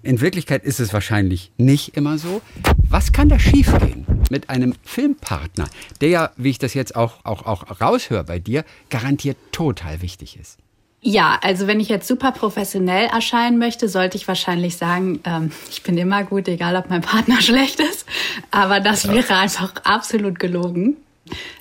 [0.03, 2.41] In Wirklichkeit ist es wahrscheinlich nicht immer so.
[2.89, 5.69] Was kann da schiefgehen mit einem Filmpartner,
[6.01, 10.39] der ja, wie ich das jetzt auch, auch, auch raushöre bei dir, garantiert total wichtig
[10.39, 10.59] ist?
[11.01, 15.83] Ja, also wenn ich jetzt super professionell erscheinen möchte, sollte ich wahrscheinlich sagen, ähm, ich
[15.83, 18.07] bin immer gut, egal ob mein Partner schlecht ist.
[18.51, 19.13] Aber das ja.
[19.13, 20.97] wäre einfach absolut gelogen.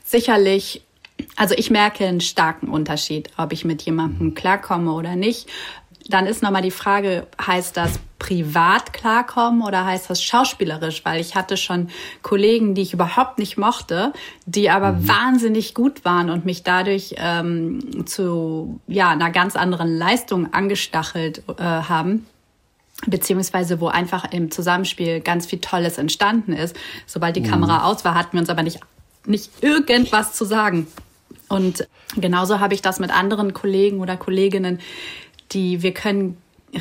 [0.03, 0.81] Sicherlich,
[1.35, 5.47] also ich merke einen starken Unterschied, ob ich mit jemandem klarkomme oder nicht.
[6.09, 11.03] Dann ist nochmal die Frage, heißt das privat klarkommen oder heißt das schauspielerisch?
[11.05, 11.89] Weil ich hatte schon
[12.21, 14.13] Kollegen, die ich überhaupt nicht mochte,
[14.45, 15.07] die aber mhm.
[15.07, 21.63] wahnsinnig gut waren und mich dadurch ähm, zu ja, einer ganz anderen Leistung angestachelt äh,
[21.63, 22.25] haben
[23.05, 26.75] beziehungsweise wo einfach im Zusammenspiel ganz viel Tolles entstanden ist.
[27.05, 27.47] Sobald die mhm.
[27.49, 28.79] Kamera aus war, hatten wir uns aber nicht,
[29.25, 30.87] nicht irgendwas zu sagen.
[31.47, 34.79] Und genauso habe ich das mit anderen Kollegen oder Kolleginnen,
[35.51, 36.37] die wir können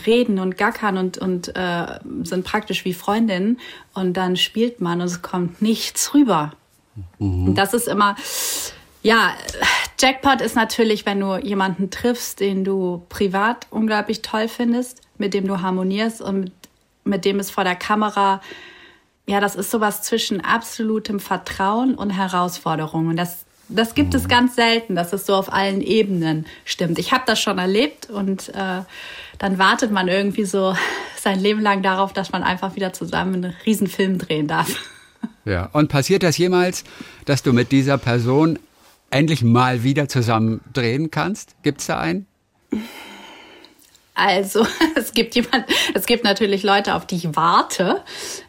[0.06, 3.58] reden und gackern und, und äh, sind praktisch wie Freundinnen
[3.94, 6.52] und dann spielt man und es kommt nichts rüber.
[7.18, 7.54] Mhm.
[7.54, 8.16] Das ist immer,
[9.02, 9.32] ja,
[9.98, 15.46] Jackpot ist natürlich, wenn du jemanden triffst, den du privat unglaublich toll findest, mit dem
[15.46, 16.52] du harmonierst und mit,
[17.04, 18.40] mit dem es vor der Kamera,
[19.26, 23.08] ja, das ist sowas zwischen absolutem Vertrauen und Herausforderung.
[23.08, 26.98] Und das das gibt es ganz selten, dass es so auf allen Ebenen stimmt.
[26.98, 28.82] Ich habe das schon erlebt und äh,
[29.38, 30.76] dann wartet man irgendwie so
[31.16, 34.68] sein Leben lang darauf, dass man einfach wieder zusammen einen Riesenfilm drehen darf.
[35.44, 36.82] Ja, und passiert das jemals,
[37.24, 38.58] dass du mit dieser Person
[39.10, 41.54] endlich mal wieder zusammen drehen kannst?
[41.62, 42.26] Gibt es da einen?
[44.16, 48.02] Also es gibt jemand, es gibt natürlich Leute, auf die ich warte,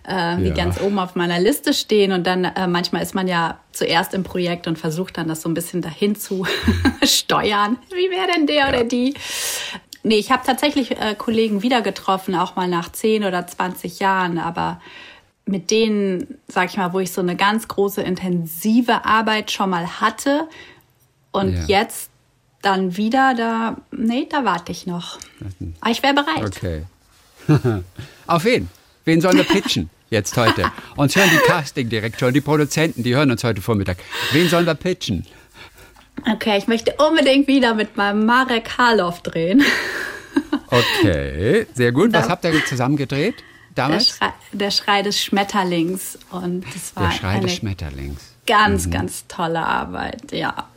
[0.07, 0.53] äh, die ja.
[0.53, 4.23] ganz oben auf meiner Liste stehen und dann äh, manchmal ist man ja zuerst im
[4.23, 6.47] Projekt und versucht dann das so ein bisschen dahin zu
[7.03, 7.77] steuern.
[7.89, 8.69] Wie wäre denn der ja.
[8.69, 9.13] oder die?
[10.03, 14.39] Nee, ich habe tatsächlich äh, Kollegen wieder getroffen, auch mal nach 10 oder 20 Jahren,
[14.39, 14.79] aber
[15.45, 19.99] mit denen, sag ich mal, wo ich so eine ganz große intensive Arbeit schon mal
[19.99, 20.47] hatte
[21.31, 21.63] und ja.
[21.81, 22.09] jetzt
[22.67, 25.19] dann wieder, da, nee, da warte ich noch.
[25.79, 26.43] Aber ich wäre bereit.
[26.43, 26.83] Okay.
[28.27, 28.69] Auf wen?
[29.05, 30.69] Wen sollen wir pitchen jetzt heute?
[30.97, 33.97] Uns hören die Casting-Direktoren, die Produzenten, die hören uns heute Vormittag.
[34.33, 35.25] Wen sollen wir pitchen?
[36.29, 39.63] Okay, ich möchte unbedingt wieder mit meinem Marek Harloff drehen.
[40.69, 42.13] Okay, sehr gut.
[42.13, 43.35] Was habt ihr zusammen gedreht
[43.73, 44.19] damals?
[44.19, 46.19] Der Schrei, der Schrei des Schmetterlings.
[46.29, 48.33] Und das war der Schrei des Schmetterlings.
[48.45, 48.91] Ganz, mhm.
[48.91, 50.67] ganz tolle Arbeit, ja.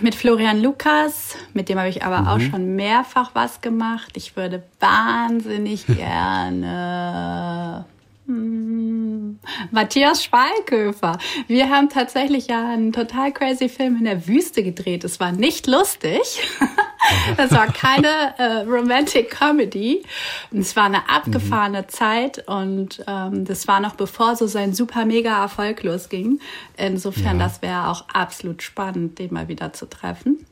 [0.00, 2.28] Mit Florian Lukas, mit dem habe ich aber mhm.
[2.28, 4.16] auch schon mehrfach was gemacht.
[4.16, 7.84] Ich würde wahnsinnig gerne
[8.26, 9.38] hm,
[9.70, 11.18] Matthias Schweighöfer.
[11.46, 15.04] Wir haben tatsächlich ja einen total crazy Film in der Wüste gedreht.
[15.04, 16.20] Es war nicht lustig.
[17.36, 18.08] Es war keine
[18.38, 20.02] äh, Romantic Comedy.
[20.50, 21.88] Es war eine abgefahrene mhm.
[21.88, 26.40] Zeit und ähm, das war noch bevor so sein super mega Erfolg losging.
[26.78, 27.44] Insofern, ja.
[27.46, 30.46] das wäre auch absolut spannend, den mal wieder zu treffen.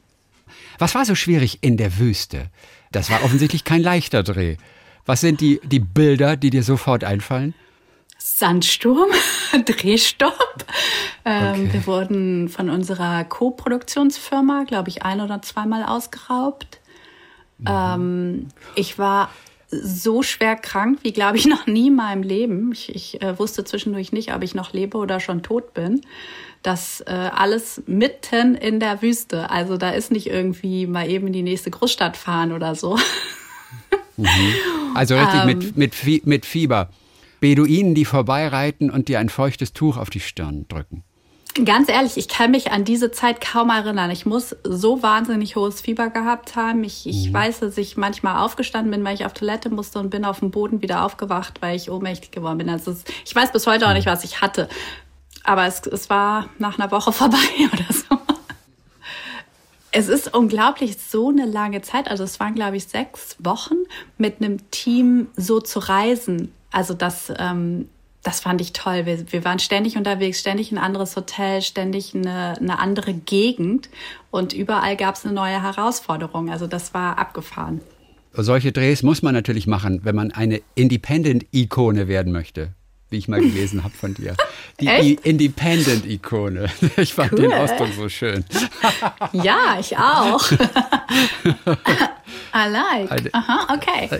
[0.79, 2.51] Was war so schwierig in der Wüste?
[2.91, 4.57] Das war offensichtlich kein leichter Dreh.
[5.07, 7.55] Was sind die, die Bilder, die dir sofort einfallen?
[8.25, 9.11] Sandsturm,
[9.67, 10.65] Drehstopp.
[11.25, 11.73] Ähm, okay.
[11.73, 16.81] Wir wurden von unserer Co-Produktionsfirma, glaube ich, ein oder zweimal ausgeraubt.
[17.59, 17.67] Mhm.
[17.69, 19.31] Ähm, ich war
[19.71, 22.71] so schwer krank wie, glaube ich, noch nie in meinem Leben.
[22.73, 26.03] Ich, ich äh, wusste zwischendurch nicht, ob ich noch lebe oder schon tot bin.
[26.63, 29.51] Das äh, alles mitten in der Wüste.
[29.51, 32.99] Also da ist nicht irgendwie mal eben in die nächste Großstadt fahren oder so.
[34.19, 34.29] Mhm.
[34.95, 36.91] Also richtig ähm, mit, mit, mit Fieber.
[37.43, 41.03] Beduinen, die vorbeireiten und dir ein feuchtes Tuch auf die Stirn drücken.
[41.65, 44.13] Ganz ehrlich, ich kann mich an diese Zeit kaum erinnern.
[44.13, 46.85] Ich muss so wahnsinnig hohes Fieber gehabt haben.
[46.85, 47.35] Ich, ich mhm.
[47.35, 50.53] weiß, dass ich manchmal aufgestanden bin, weil ich auf Toilette musste und bin auf dem
[50.53, 52.71] Boden wieder aufgewacht, weil ich ohnmächtig geworden bin.
[52.71, 54.11] Also es, ich weiß bis heute auch nicht, mhm.
[54.11, 54.69] was ich hatte.
[55.43, 57.37] Aber es, es war nach einer Woche vorbei
[57.73, 58.19] oder so.
[59.91, 62.09] Es ist unglaublich so eine lange Zeit.
[62.09, 63.75] Also es waren, glaube ich, sechs Wochen
[64.17, 67.89] mit einem Team so zu reisen also das, ähm,
[68.23, 69.07] das fand ich toll.
[69.07, 73.89] Wir, wir waren ständig unterwegs, ständig ein anderes Hotel, ständig eine, eine andere Gegend
[74.31, 76.51] und überall gab es eine neue Herausforderung.
[76.51, 77.81] Also das war abgefahren.
[78.35, 82.75] Solche Drehs muss man natürlich machen, wenn man eine Independent-Ikone werden möchte
[83.13, 84.35] wie ich mal gelesen habe von dir.
[84.81, 86.69] Die Independent-Ikone.
[86.97, 87.43] Ich fand cool.
[87.43, 88.45] den Ausdruck so schön.
[89.33, 90.43] ja, ich auch.
[92.55, 93.31] I like.
[93.33, 94.11] Aha, okay.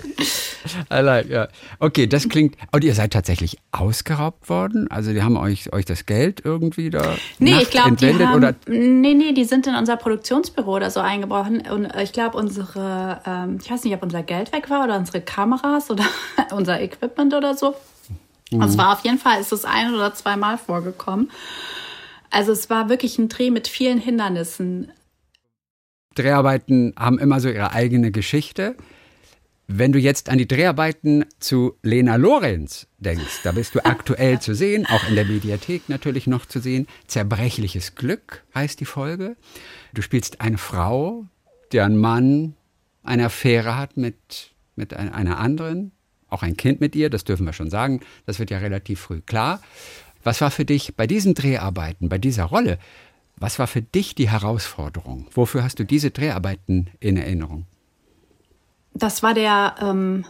[0.91, 1.47] I like, ja.
[1.79, 2.55] Okay, das klingt.
[2.71, 4.89] Und ihr seid tatsächlich ausgeraubt worden?
[4.89, 8.55] Also die haben euch, euch das Geld irgendwie da nee, ich glaub, die haben, oder?
[8.67, 11.61] Nee, nee, die sind in unser Produktionsbüro oder so eingebrochen.
[11.69, 15.21] Und ich glaube, unsere, ähm, ich weiß nicht, ob unser Geld weg war oder unsere
[15.21, 16.05] Kameras oder
[16.51, 17.75] unser Equipment oder so.
[18.51, 18.61] Mhm.
[18.61, 21.29] Also es war auf jeden Fall, ist es ein oder zweimal vorgekommen.
[22.31, 24.91] Also es war wirklich ein Dreh mit vielen Hindernissen.
[26.15, 28.75] Dreharbeiten haben immer so ihre eigene Geschichte.
[29.67, 34.53] Wenn du jetzt an die Dreharbeiten zu Lena Lorenz denkst, da bist du aktuell zu
[34.53, 36.85] sehen, auch in der Mediathek natürlich noch zu sehen.
[37.07, 39.37] Zerbrechliches Glück heißt die Folge.
[39.93, 41.25] Du spielst eine Frau,
[41.71, 42.55] deren Mann
[43.03, 45.91] eine Affäre hat mit, mit einer anderen,
[46.29, 49.21] auch ein Kind mit ihr, das dürfen wir schon sagen, das wird ja relativ früh
[49.21, 49.61] klar.
[50.23, 52.79] Was war für dich bei diesen Dreharbeiten, bei dieser Rolle,
[53.37, 55.27] was war für dich die Herausforderung?
[55.33, 57.65] Wofür hast du diese Dreharbeiten in Erinnerung?
[58.93, 60.25] Das war der ähm,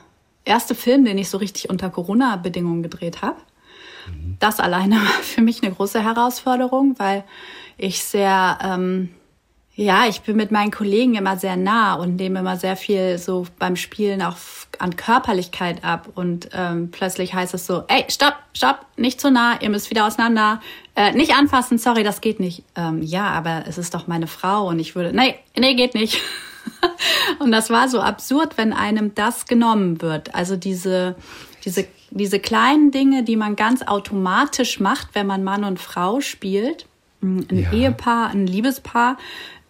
[0.45, 3.37] erste Film, den ich so richtig unter Corona-Bedingungen gedreht habe.
[4.07, 4.37] Mhm.
[4.39, 7.23] Das alleine war für mich eine große Herausforderung, weil
[7.77, 9.09] ich sehr, ähm,
[9.75, 13.47] ja, ich bin mit meinen Kollegen immer sehr nah und nehme immer sehr viel so
[13.57, 14.35] beim Spielen auch
[14.77, 16.09] an Körperlichkeit ab.
[16.13, 20.05] Und ähm, plötzlich heißt es so, ey, stopp, stopp, nicht zu nah, ihr müsst wieder
[20.05, 20.61] auseinander.
[20.95, 22.63] Äh, nicht anfassen, sorry, das geht nicht.
[22.75, 26.21] Ähm, ja, aber es ist doch meine Frau und ich würde, nee, nee, geht nicht.
[27.39, 30.35] und das war so absurd, wenn einem das genommen wird.
[30.35, 31.15] Also diese,
[31.65, 36.85] diese, diese kleinen Dinge, die man ganz automatisch macht, wenn man Mann und Frau spielt,
[37.23, 37.71] ein ja.
[37.71, 39.17] Ehepaar, ein Liebespaar,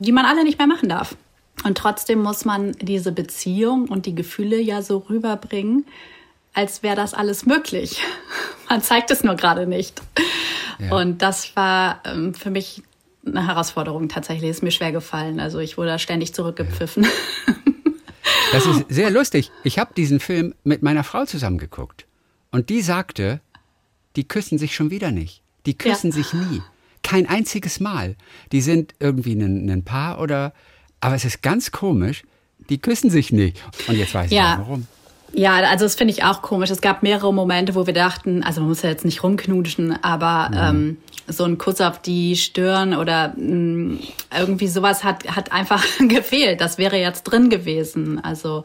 [0.04, 1.16] die man alle nicht mehr machen darf.
[1.64, 5.86] Und trotzdem muss man diese Beziehung und die Gefühle ja so rüberbringen,
[6.54, 8.02] als wäre das alles möglich.
[8.70, 10.02] Man zeigt es nur gerade nicht.
[10.80, 10.96] Ja.
[10.98, 12.82] Und das war ähm, für mich
[13.26, 14.50] eine Herausforderung tatsächlich.
[14.50, 15.40] Ist mir schwer gefallen.
[15.40, 17.08] Also ich wurde ständig zurückgepfiffen.
[18.52, 19.52] Das ist sehr lustig.
[19.64, 22.06] Ich habe diesen Film mit meiner Frau zusammengeguckt.
[22.52, 23.42] Und die sagte,
[24.16, 25.42] die küssen sich schon wieder nicht.
[25.66, 26.18] Die küssen ja.
[26.18, 26.62] sich nie.
[27.04, 28.16] Kein einziges Mal.
[28.52, 30.54] Die sind irgendwie ein, ein Paar oder.
[31.00, 32.24] Aber es ist ganz komisch.
[32.70, 33.62] Die küssen sich nicht.
[33.88, 34.56] Und jetzt weiß ich ja.
[34.60, 34.88] warum.
[35.34, 36.70] Ja, also das finde ich auch komisch.
[36.70, 40.50] Es gab mehrere Momente, wo wir dachten, also man muss ja jetzt nicht rumknutschen, aber
[40.50, 40.78] mhm.
[40.78, 44.00] ähm, so ein Kuss auf die Stirn oder mh, mm,
[44.38, 46.62] irgendwie sowas hat, hat einfach gefehlt.
[46.62, 48.24] Das wäre jetzt drin gewesen.
[48.24, 48.64] Also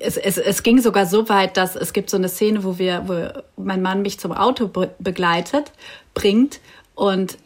[0.00, 3.04] es, es, es ging sogar so weit, dass es gibt so eine Szene, wo wir,
[3.06, 5.72] wo mein Mann mich zum Auto begleitet,
[6.14, 6.60] bringt
[6.94, 7.38] und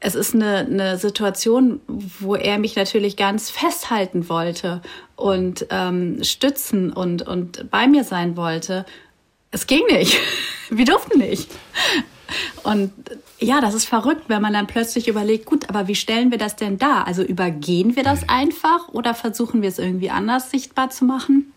[0.00, 4.82] es ist eine, eine Situation, wo er mich natürlich ganz festhalten wollte
[5.16, 8.84] und ähm, stützen und, und bei mir sein wollte.
[9.50, 10.18] Es ging nicht.
[10.70, 11.50] Wir durften nicht.
[12.62, 12.92] Und
[13.38, 16.56] ja, das ist verrückt, wenn man dann plötzlich überlegt, gut, aber wie stellen wir das
[16.56, 17.02] denn da?
[17.02, 21.52] Also übergehen wir das einfach oder versuchen wir es irgendwie anders sichtbar zu machen?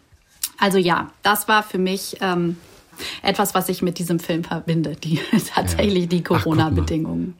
[0.57, 2.57] Also ja, das war für mich ähm,
[3.21, 5.19] etwas, was ich mit diesem Film verbinde, die
[5.55, 6.09] tatsächlich ja.
[6.09, 7.35] die Corona-Bedingungen.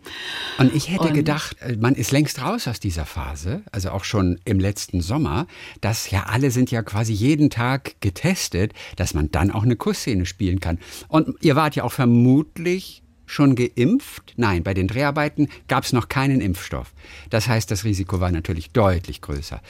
[0.57, 4.05] Und ich hätte Und, gedacht, äh, man ist längst raus aus dieser Phase, also auch
[4.05, 5.47] schon im letzten Sommer,
[5.81, 10.25] dass ja alle sind ja quasi jeden Tag getestet, dass man dann auch eine Kussszene
[10.25, 10.79] spielen kann.
[11.09, 14.33] Und ihr wart ja auch vermutlich schon geimpft?
[14.37, 16.93] Nein, bei den Dreharbeiten gab es noch keinen Impfstoff.
[17.29, 19.61] Das heißt, das Risiko war natürlich deutlich größer.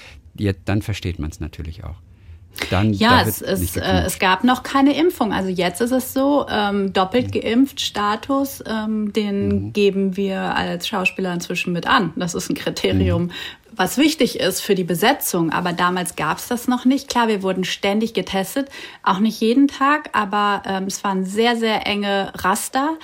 [0.66, 1.96] Dann versteht man es natürlich auch.
[2.70, 5.34] Dann, ja, es, es, äh, es gab noch keine Impfung.
[5.34, 9.74] Also jetzt ist es so, ähm, doppelt geimpft Status, ähm, den mhm.
[9.74, 12.12] geben wir als Schauspieler inzwischen mit an.
[12.16, 13.32] Das ist ein Kriterium, mhm.
[13.76, 15.52] was wichtig ist für die Besetzung.
[15.52, 17.08] Aber damals gab es das noch nicht.
[17.08, 18.68] Klar, wir wurden ständig getestet,
[19.04, 22.98] auch nicht jeden Tag, aber ähm, es waren sehr, sehr enge Raster.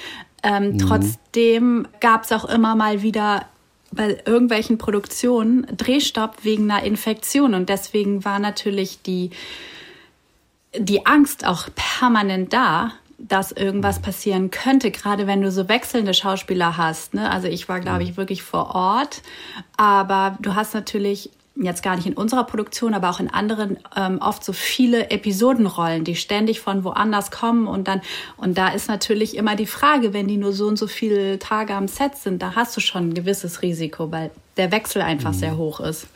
[0.46, 0.78] Ähm, mhm.
[0.78, 3.46] Trotzdem gab es auch immer mal wieder
[3.92, 7.56] bei irgendwelchen Produktionen Drehstopp wegen einer Infektion.
[7.56, 9.32] Und deswegen war natürlich die,
[10.78, 16.78] die Angst auch permanent da, dass irgendwas passieren könnte, gerade wenn du so wechselnde Schauspieler
[16.78, 17.14] hast.
[17.14, 17.32] Ne?
[17.32, 19.22] Also ich war, glaube ich, wirklich vor Ort,
[19.78, 24.20] aber du hast natürlich jetzt gar nicht in unserer Produktion, aber auch in anderen ähm,
[24.20, 28.02] oft so viele Episodenrollen, die ständig von woanders kommen und dann
[28.38, 31.74] und da ist natürlich immer die Frage, wenn die nur so und so viele Tage
[31.74, 35.38] am Set sind, da hast du schon ein gewisses Risiko, weil der Wechsel einfach mhm.
[35.38, 36.08] sehr hoch ist.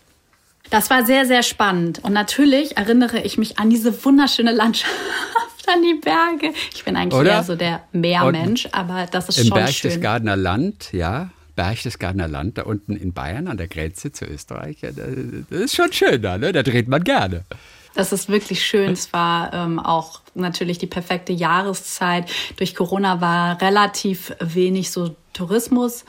[0.70, 4.94] Das war sehr sehr spannend und natürlich erinnere ich mich an diese wunderschöne Landschaft
[5.68, 6.54] an die Berge.
[6.74, 7.32] Ich bin eigentlich Oder?
[7.32, 9.92] eher so der Meermensch, aber das ist Im schon Berg schön.
[9.92, 11.30] Im Berchtesgadener Land, ja.
[11.60, 14.78] Berchtesgadener Land, da unten in Bayern an der Grenze zu Österreich.
[14.80, 14.96] das
[15.50, 16.54] ist schon schön da, ne?
[16.54, 17.44] Da dreht man gerne.
[17.96, 18.94] Das ist wirklich schön.
[18.94, 22.32] Es war ähm, auch natürlich die perfekte Jahreszeit.
[22.56, 26.06] Durch Corona war relativ wenig so Tourismus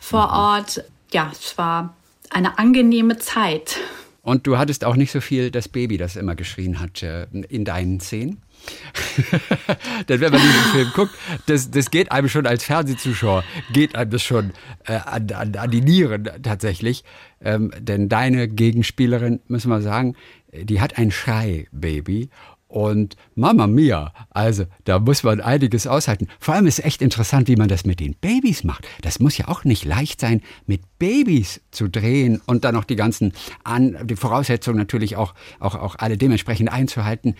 [0.00, 0.32] vor mhm.
[0.32, 0.84] Ort.
[1.12, 1.94] Ja, es war
[2.30, 3.76] eine angenehme Zeit.
[4.22, 7.66] Und du hattest auch nicht so viel das Baby, das immer geschrien hat äh, in
[7.66, 8.40] deinen Szenen.
[10.08, 11.14] Denn wenn man diesen Film guckt,
[11.46, 14.52] das, das geht einem schon als Fernsehzuschauer, geht einem das schon
[14.86, 17.04] äh, an, an, an die Nieren tatsächlich.
[17.40, 20.16] Ähm, denn deine Gegenspielerin, müssen wir sagen,
[20.52, 22.30] die hat ein Schrei-Baby
[22.74, 26.26] und Mama Mia, also da muss man einiges aushalten.
[26.40, 28.88] Vor allem ist echt interessant, wie man das mit den Babys macht.
[29.02, 32.96] Das muss ja auch nicht leicht sein, mit Babys zu drehen und dann noch die
[32.96, 37.36] ganzen An die Voraussetzungen natürlich auch, auch, auch alle dementsprechend einzuhalten.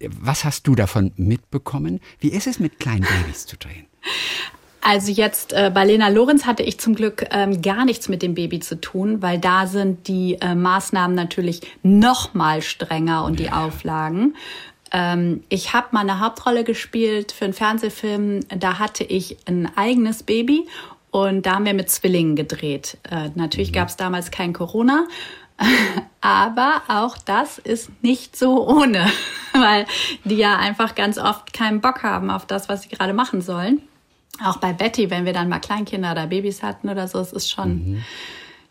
[0.00, 2.00] Was hast du davon mitbekommen?
[2.18, 3.86] Wie ist es, mit kleinen Babys zu drehen?
[4.82, 8.34] Also jetzt äh, bei Lena Lorenz hatte ich zum Glück ähm, gar nichts mit dem
[8.34, 13.52] Baby zu tun, weil da sind die äh, Maßnahmen natürlich noch mal strenger und die
[13.52, 14.34] Auflagen.
[14.90, 18.40] Ähm, ich habe mal eine Hauptrolle gespielt für einen Fernsehfilm.
[18.48, 20.66] Da hatte ich ein eigenes Baby
[21.10, 22.96] und da haben wir mit Zwillingen gedreht.
[23.10, 23.74] Äh, natürlich mhm.
[23.74, 25.06] gab es damals kein Corona.
[26.20, 29.10] Aber auch das ist nicht so ohne,
[29.52, 29.86] weil
[30.24, 33.82] die ja einfach ganz oft keinen Bock haben auf das, was sie gerade machen sollen
[34.44, 37.50] auch bei Betty, wenn wir dann mal Kleinkinder oder Babys hatten oder so, es ist
[37.50, 38.04] schon, mhm.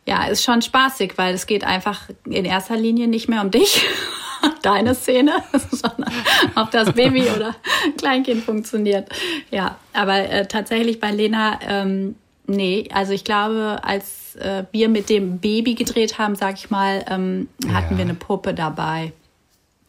[0.05, 3.85] ja, ist schon spaßig, weil es geht einfach in erster Linie nicht mehr um dich,
[4.61, 6.11] deine Szene, sondern
[6.55, 7.55] ob das Baby oder
[7.97, 9.09] Kleinkind funktioniert.
[9.51, 12.15] Ja, aber äh, tatsächlich bei Lena, ähm,
[12.47, 17.05] nee, also ich glaube, als äh, wir mit dem Baby gedreht haben, sag ich mal,
[17.09, 17.97] ähm, hatten ja.
[17.97, 19.13] wir eine Puppe dabei.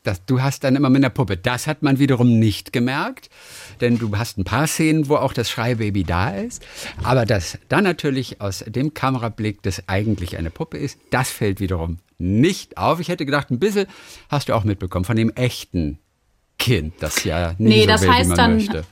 [0.03, 1.37] Das, du hast dann immer mit einer Puppe.
[1.37, 3.29] Das hat man wiederum nicht gemerkt
[3.81, 6.63] denn du hast ein paar Szenen, wo auch das Schreibaby da ist.
[7.03, 11.99] Aber dass dann natürlich aus dem Kamerablick das eigentlich eine Puppe ist, das fällt wiederum
[12.19, 13.01] nicht auf.
[13.01, 13.87] Ich hätte gedacht, ein bisschen
[14.29, 15.99] hast du auch mitbekommen von dem echten
[16.59, 18.85] Kind, das ja nie nee, so das will, heißt wie man dann, möchte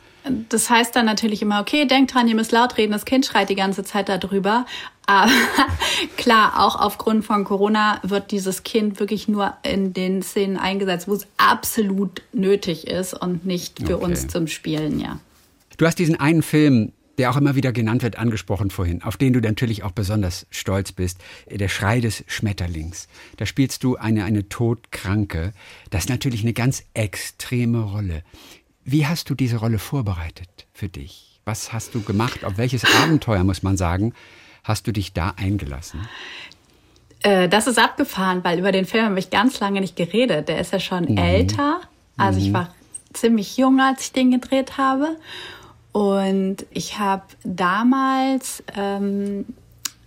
[0.48, 3.48] das heißt dann natürlich immer, okay, denkt dran, ihr müsst laut reden, das Kind schreit
[3.48, 4.66] die ganze Zeit darüber.
[5.08, 5.32] Aber
[6.18, 11.14] klar, auch aufgrund von Corona wird dieses Kind wirklich nur in den Szenen eingesetzt, wo
[11.14, 14.04] es absolut nötig ist und nicht für okay.
[14.04, 15.18] uns zum Spielen, ja.
[15.78, 19.32] Du hast diesen einen Film, der auch immer wieder genannt wird, angesprochen vorhin, auf den
[19.32, 23.08] du natürlich auch besonders stolz bist, Der Schrei des Schmetterlings.
[23.38, 25.54] Da spielst du eine, eine Todkranke.
[25.88, 28.24] Das ist natürlich eine ganz extreme Rolle.
[28.84, 31.40] Wie hast du diese Rolle vorbereitet für dich?
[31.46, 32.44] Was hast du gemacht?
[32.44, 34.12] Auf welches Abenteuer, muss man sagen,
[34.64, 36.08] hast du dich da eingelassen?
[37.22, 40.48] Äh, das ist abgefahren, weil über den Film habe ich ganz lange nicht geredet.
[40.48, 41.18] Der ist ja schon mhm.
[41.18, 41.80] älter.
[42.16, 42.46] Also mhm.
[42.46, 42.74] ich war
[43.12, 45.16] ziemlich jung, als ich den gedreht habe.
[45.92, 49.46] Und ich habe damals ähm,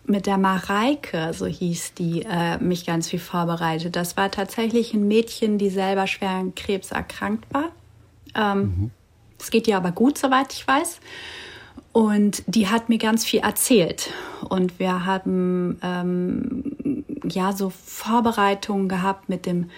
[0.05, 3.95] mit der Mareike, so hieß die, äh, mich ganz viel vorbereitet.
[3.95, 7.69] Das war tatsächlich ein Mädchen, die selber schwer an Krebs erkrankt war.
[8.35, 8.91] Ähm,
[9.39, 9.51] es mhm.
[9.51, 10.99] geht ihr aber gut, soweit ich weiß.
[11.91, 14.11] Und die hat mir ganz viel erzählt.
[14.49, 19.69] Und wir haben ähm, ja so Vorbereitungen gehabt mit dem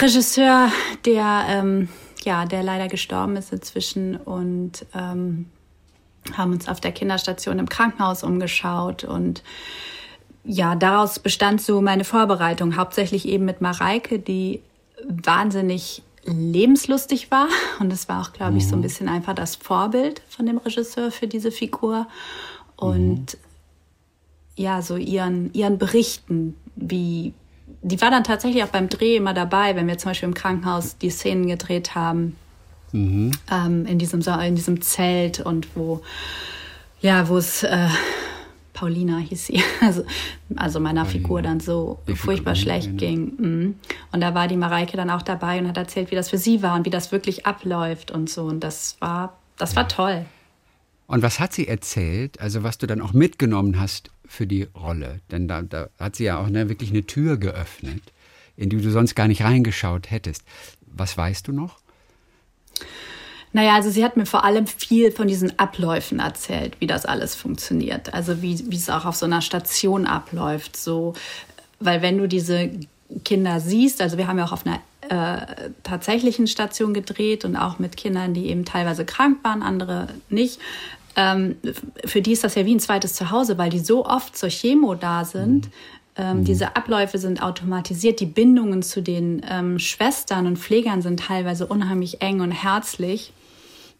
[0.00, 0.70] Regisseur,
[1.04, 1.88] der ähm,
[2.24, 5.46] ja, der leider gestorben ist inzwischen und ähm,
[6.36, 9.42] haben uns auf der Kinderstation im Krankenhaus umgeschaut und
[10.44, 14.62] ja, daraus bestand so meine Vorbereitung, hauptsächlich eben mit Mareike, die
[15.06, 17.48] wahnsinnig lebenslustig war.
[17.80, 18.82] Und es war auch, glaube ich, so ein mhm.
[18.82, 22.06] bisschen einfach das Vorbild von dem Regisseur für diese Figur.
[22.76, 23.38] Und mhm.
[24.58, 27.32] Ja, so ihren, ihren Berichten, wie,
[27.82, 30.98] die war dann tatsächlich auch beim Dreh immer dabei, wenn wir zum Beispiel im Krankenhaus
[30.98, 32.36] die Szenen gedreht haben.
[32.92, 33.30] Mhm.
[33.50, 36.00] Ähm, in, diesem, in diesem Zelt und wo,
[37.00, 37.88] ja, wo es äh,
[38.72, 40.04] Paulina hieß sie, also,
[40.56, 41.18] also meiner Paulina.
[41.18, 42.98] Figur dann so Die furchtbar schlecht genau.
[42.98, 43.32] ging.
[43.38, 43.74] Mhm.
[44.10, 46.62] Und da war die Mareike dann auch dabei und hat erzählt, wie das für sie
[46.62, 48.44] war und wie das wirklich abläuft und so.
[48.44, 50.24] Und das war, das war toll.
[51.06, 55.20] Und was hat sie erzählt, also was du dann auch mitgenommen hast für die Rolle?
[55.30, 58.02] Denn da, da hat sie ja auch ne, wirklich eine Tür geöffnet,
[58.56, 60.44] in die du sonst gar nicht reingeschaut hättest.
[60.86, 61.78] Was weißt du noch?
[63.52, 67.34] Naja, also sie hat mir vor allem viel von diesen Abläufen erzählt, wie das alles
[67.34, 68.12] funktioniert.
[68.12, 70.76] Also wie, wie es auch auf so einer Station abläuft.
[70.76, 71.14] So,
[71.80, 72.70] weil wenn du diese
[73.24, 77.78] Kinder siehst, also wir haben ja auch auf einer äh, tatsächlichen Station gedreht und auch
[77.78, 80.60] mit Kindern, die eben teilweise krank waren, andere nicht.
[81.18, 81.56] Ähm,
[82.04, 84.94] für die ist das ja wie ein zweites Zuhause, weil die so oft zur Chemo
[84.94, 85.66] da sind.
[85.66, 85.72] Mhm.
[86.14, 86.44] Ähm, mhm.
[86.44, 88.20] Diese Abläufe sind automatisiert.
[88.20, 93.32] Die Bindungen zu den ähm, Schwestern und Pflegern sind teilweise unheimlich eng und herzlich.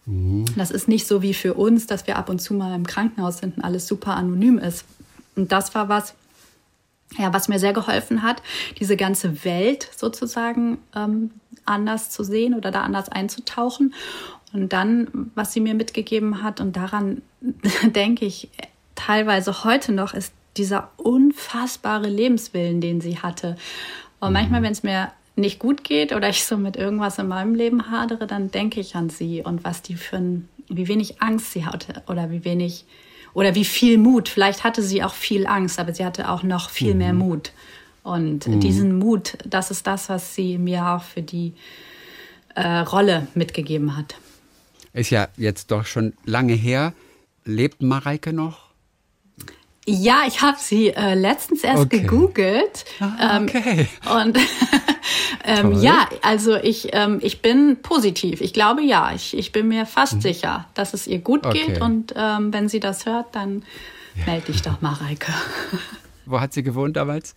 [0.06, 0.44] Mhm.
[0.56, 3.38] Das ist nicht so wie für uns, dass wir ab und zu mal im Krankenhaus
[3.38, 4.84] sind und alles super anonym ist.
[5.34, 6.14] Und das war was,
[7.18, 8.42] ja, was mir sehr geholfen hat,
[8.78, 11.32] diese ganze Welt sozusagen ähm,
[11.64, 13.92] anders zu sehen oder da anders einzutauchen.
[14.52, 17.22] Und dann, was sie mir mitgegeben hat, und daran
[17.84, 18.48] denke ich
[18.94, 23.56] teilweise heute noch, ist dieser unfassbare Lebenswillen, den sie hatte.
[24.20, 27.54] Und manchmal, wenn es mir nicht gut geht oder ich so mit irgendwas in meinem
[27.54, 31.52] Leben hadere, dann denke ich an sie und was die für ein, wie wenig Angst
[31.52, 32.84] sie hatte oder wie wenig
[33.34, 34.28] oder wie viel Mut.
[34.28, 36.98] Vielleicht hatte sie auch viel Angst, aber sie hatte auch noch viel mhm.
[36.98, 37.52] mehr Mut.
[38.02, 38.58] Und mhm.
[38.58, 41.52] diesen Mut, das ist das, was sie mir auch für die
[42.56, 44.16] äh, Rolle mitgegeben hat.
[44.98, 46.92] Ist ja jetzt doch schon lange her.
[47.44, 48.66] Lebt Mareike noch?
[49.86, 52.00] Ja, ich habe sie äh, letztens erst okay.
[52.00, 52.84] gegoogelt.
[52.98, 53.88] Ah, ähm, okay.
[55.44, 58.42] Ähm, und ähm, ja, also ich, ähm, ich bin positiv.
[58.42, 59.12] Ich glaube ja.
[59.14, 60.20] Ich, ich bin mir fast mhm.
[60.20, 61.64] sicher, dass es ihr gut okay.
[61.66, 61.80] geht.
[61.80, 63.62] Und ähm, wenn sie das hört, dann
[64.16, 64.26] ja.
[64.26, 65.32] melde dich doch, Mareike.
[66.26, 67.34] Wo hat sie gewohnt damals?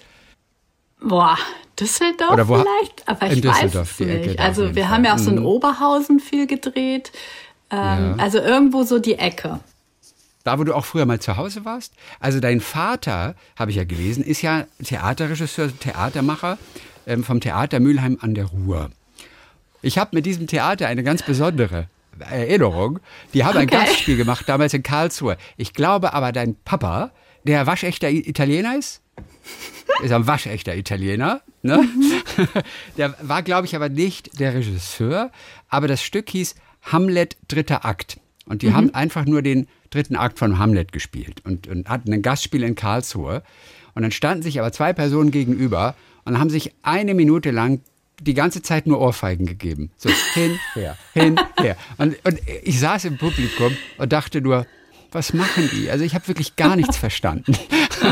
[1.00, 1.38] Boah,
[1.80, 3.08] Düsseldorf Oder wo, vielleicht?
[3.08, 4.40] Aber ich weiß es nicht.
[4.40, 5.46] Also wir haben ja auch so in mhm.
[5.46, 7.12] Oberhausen viel gedreht.
[7.72, 8.16] Ähm, ja.
[8.18, 9.60] Also irgendwo so die Ecke.
[10.44, 11.94] Da, wo du auch früher mal zu Hause warst?
[12.20, 16.58] Also dein Vater, habe ich ja gelesen, ist ja Theaterregisseur, Theatermacher
[17.06, 18.90] ähm, vom Theater Mülheim an der Ruhr.
[19.82, 21.88] Ich habe mit diesem Theater eine ganz besondere
[22.20, 23.00] Erinnerung.
[23.34, 23.60] Die haben okay.
[23.60, 25.38] ein Gastspiel gemacht, damals in Karlsruhe.
[25.58, 27.12] Ich glaube aber, dein Papa,
[27.44, 29.02] der waschechter Italiener ist,
[30.04, 31.42] ist ein waschechter Italiener.
[31.62, 31.78] Ne?
[31.78, 32.48] Mhm.
[32.98, 35.32] Der war, glaube ich, aber nicht der Regisseur.
[35.70, 38.20] Aber das Stück hieß Hamlet dritter Akt.
[38.46, 38.76] Und die mhm.
[38.76, 42.76] haben einfach nur den dritten Akt von Hamlet gespielt und, und hatten ein Gastspiel in
[42.76, 43.44] Karlsruhe.
[43.94, 47.82] Und dann standen sich aber zwei Personen gegenüber und haben sich eine Minute lang
[48.22, 49.92] die ganze Zeit nur Ohrfeigen gegeben.
[49.98, 51.76] So hin, her, hin, her.
[51.98, 54.66] Und, und ich saß im Publikum und dachte nur,
[55.12, 55.90] was machen die?
[55.90, 57.54] Also ich habe wirklich gar nichts verstanden.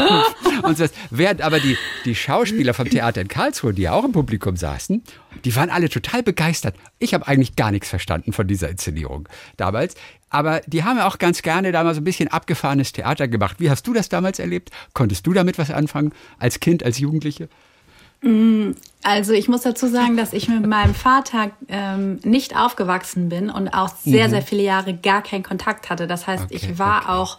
[0.63, 4.11] und das, während aber die, die Schauspieler vom Theater in Karlsruhe, die ja auch im
[4.11, 5.03] Publikum saßen,
[5.45, 6.75] die waren alle total begeistert.
[6.99, 9.95] Ich habe eigentlich gar nichts verstanden von dieser Inszenierung damals.
[10.29, 13.59] Aber die haben ja auch ganz gerne damals ein bisschen abgefahrenes Theater gemacht.
[13.59, 14.69] Wie hast du das damals erlebt?
[14.93, 16.13] Konntest du damit was anfangen?
[16.37, 17.49] Als Kind, als Jugendliche?
[18.21, 23.69] Also ich muss dazu sagen, dass ich mit meinem Vater ähm, nicht aufgewachsen bin und
[23.69, 24.31] auch sehr, mhm.
[24.31, 26.05] sehr viele Jahre gar keinen Kontakt hatte.
[26.05, 27.11] Das heißt, okay, ich war okay.
[27.11, 27.37] auch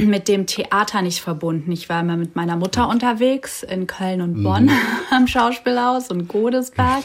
[0.00, 1.72] mit dem Theater nicht verbunden.
[1.72, 2.90] Ich war immer mit meiner Mutter mhm.
[2.90, 4.78] unterwegs in Köln und Bonn mhm.
[5.10, 7.02] am Schauspielhaus und Godesberg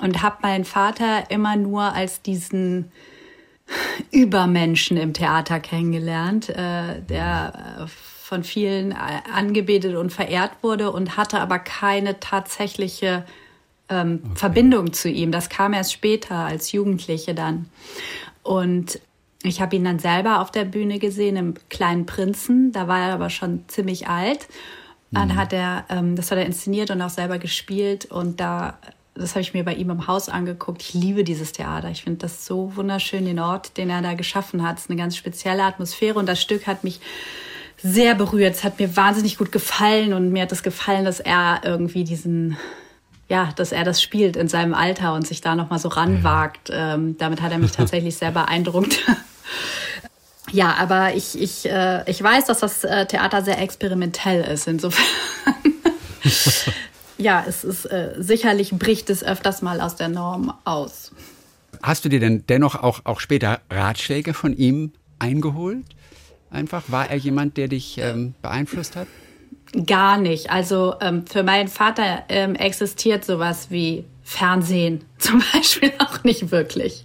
[0.00, 2.92] und habe meinen Vater immer nur als diesen
[4.10, 7.86] Übermenschen im Theater kennengelernt, äh, der äh,
[8.28, 8.96] von vielen äh,
[9.32, 13.24] angebetet und verehrt wurde und hatte aber keine tatsächliche
[13.88, 14.32] ähm, okay.
[14.34, 15.32] Verbindung zu ihm.
[15.32, 17.70] Das kam erst später als Jugendliche dann.
[18.42, 19.00] Und
[19.42, 22.70] ich habe ihn dann selber auf der Bühne gesehen im Kleinen Prinzen.
[22.70, 24.46] Da war er aber schon ziemlich alt.
[25.10, 25.36] Dann mhm.
[25.36, 28.04] hat er, ähm, das hat er inszeniert und auch selber gespielt.
[28.04, 28.76] Und da,
[29.14, 30.82] das habe ich mir bei ihm im Haus angeguckt.
[30.82, 31.90] Ich liebe dieses Theater.
[31.90, 34.76] Ich finde das so wunderschön, den Ort, den er da geschaffen hat.
[34.76, 37.00] Es ist eine ganz spezielle Atmosphäre und das Stück hat mich
[37.82, 38.54] sehr berührt.
[38.54, 42.56] Es hat mir wahnsinnig gut gefallen und mir hat es gefallen, dass er irgendwie diesen,
[43.28, 46.70] ja, dass er das spielt in seinem Alter und sich da nochmal so ranwagt.
[46.72, 48.98] Ähm, damit hat er mich tatsächlich sehr beeindruckt.
[50.50, 54.66] ja, aber ich, ich, äh, ich weiß, dass das äh, Theater sehr experimentell ist.
[54.66, 55.04] Insofern.
[57.18, 61.12] ja, es ist äh, sicherlich bricht es öfters mal aus der Norm aus.
[61.80, 65.84] Hast du dir denn dennoch auch, auch später Ratschläge von ihm eingeholt?
[66.50, 66.84] Einfach?
[66.88, 69.06] War er jemand, der dich ähm, beeinflusst hat?
[69.86, 70.50] Gar nicht.
[70.50, 77.04] Also ähm, für meinen Vater ähm, existiert sowas wie Fernsehen zum Beispiel auch nicht wirklich.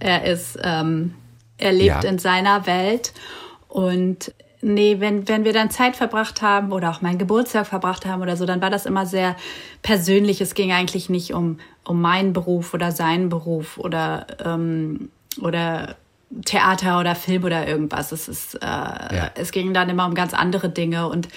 [0.00, 1.14] Er ist, ähm,
[1.56, 2.10] er lebt ja.
[2.10, 3.12] in seiner Welt
[3.68, 8.22] und nee, wenn, wenn wir dann Zeit verbracht haben oder auch meinen Geburtstag verbracht haben
[8.22, 9.36] oder so, dann war das immer sehr
[9.82, 10.40] persönlich.
[10.40, 15.96] Es ging eigentlich nicht um, um meinen Beruf oder seinen Beruf oder, ähm, oder
[16.44, 18.12] Theater oder Film oder irgendwas.
[18.12, 19.30] Es, ist, äh, ja.
[19.34, 21.28] es ging dann immer um ganz andere Dinge und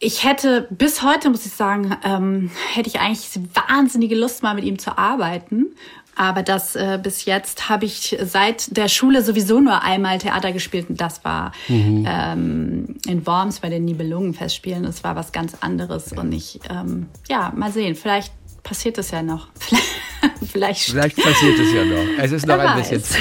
[0.00, 3.28] ich hätte bis heute, muss ich sagen, ähm, hätte ich eigentlich
[3.68, 5.74] wahnsinnige Lust, mal mit ihm zu arbeiten.
[6.14, 10.90] Aber das äh, bis jetzt habe ich seit der Schule sowieso nur einmal Theater gespielt
[10.90, 12.04] und das war mhm.
[12.08, 14.82] ähm, in Worms bei den Nibelungenfestspielen.
[14.82, 16.20] Das war was ganz anderes ja.
[16.20, 17.94] und ich, ähm, ja, mal sehen.
[17.94, 18.32] Vielleicht
[18.68, 19.48] passiert es ja noch.
[20.52, 22.04] Vielleicht, Vielleicht passiert es ja noch.
[22.18, 23.02] Es ist noch ein bisschen.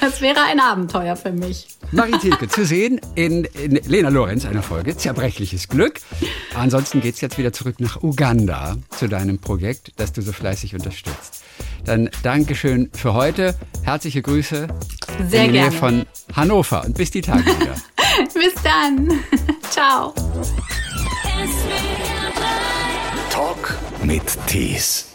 [0.00, 1.66] Das wäre ein Abenteuer für mich.
[1.90, 6.00] Marie Thielke zu sehen in, in Lena Lorenz, einer Folge Zerbrechliches Glück.
[6.54, 10.74] Ansonsten geht es jetzt wieder zurück nach Uganda zu deinem Projekt, das du so fleißig
[10.76, 11.42] unterstützt.
[11.84, 13.56] Dann Dankeschön für heute.
[13.82, 14.68] Herzliche Grüße
[15.28, 17.74] Sehr in der Nähe von Hannover und bis die Tage wieder.
[18.34, 19.18] bis dann.
[19.70, 20.14] Ciao.
[24.04, 25.11] Mit Tees.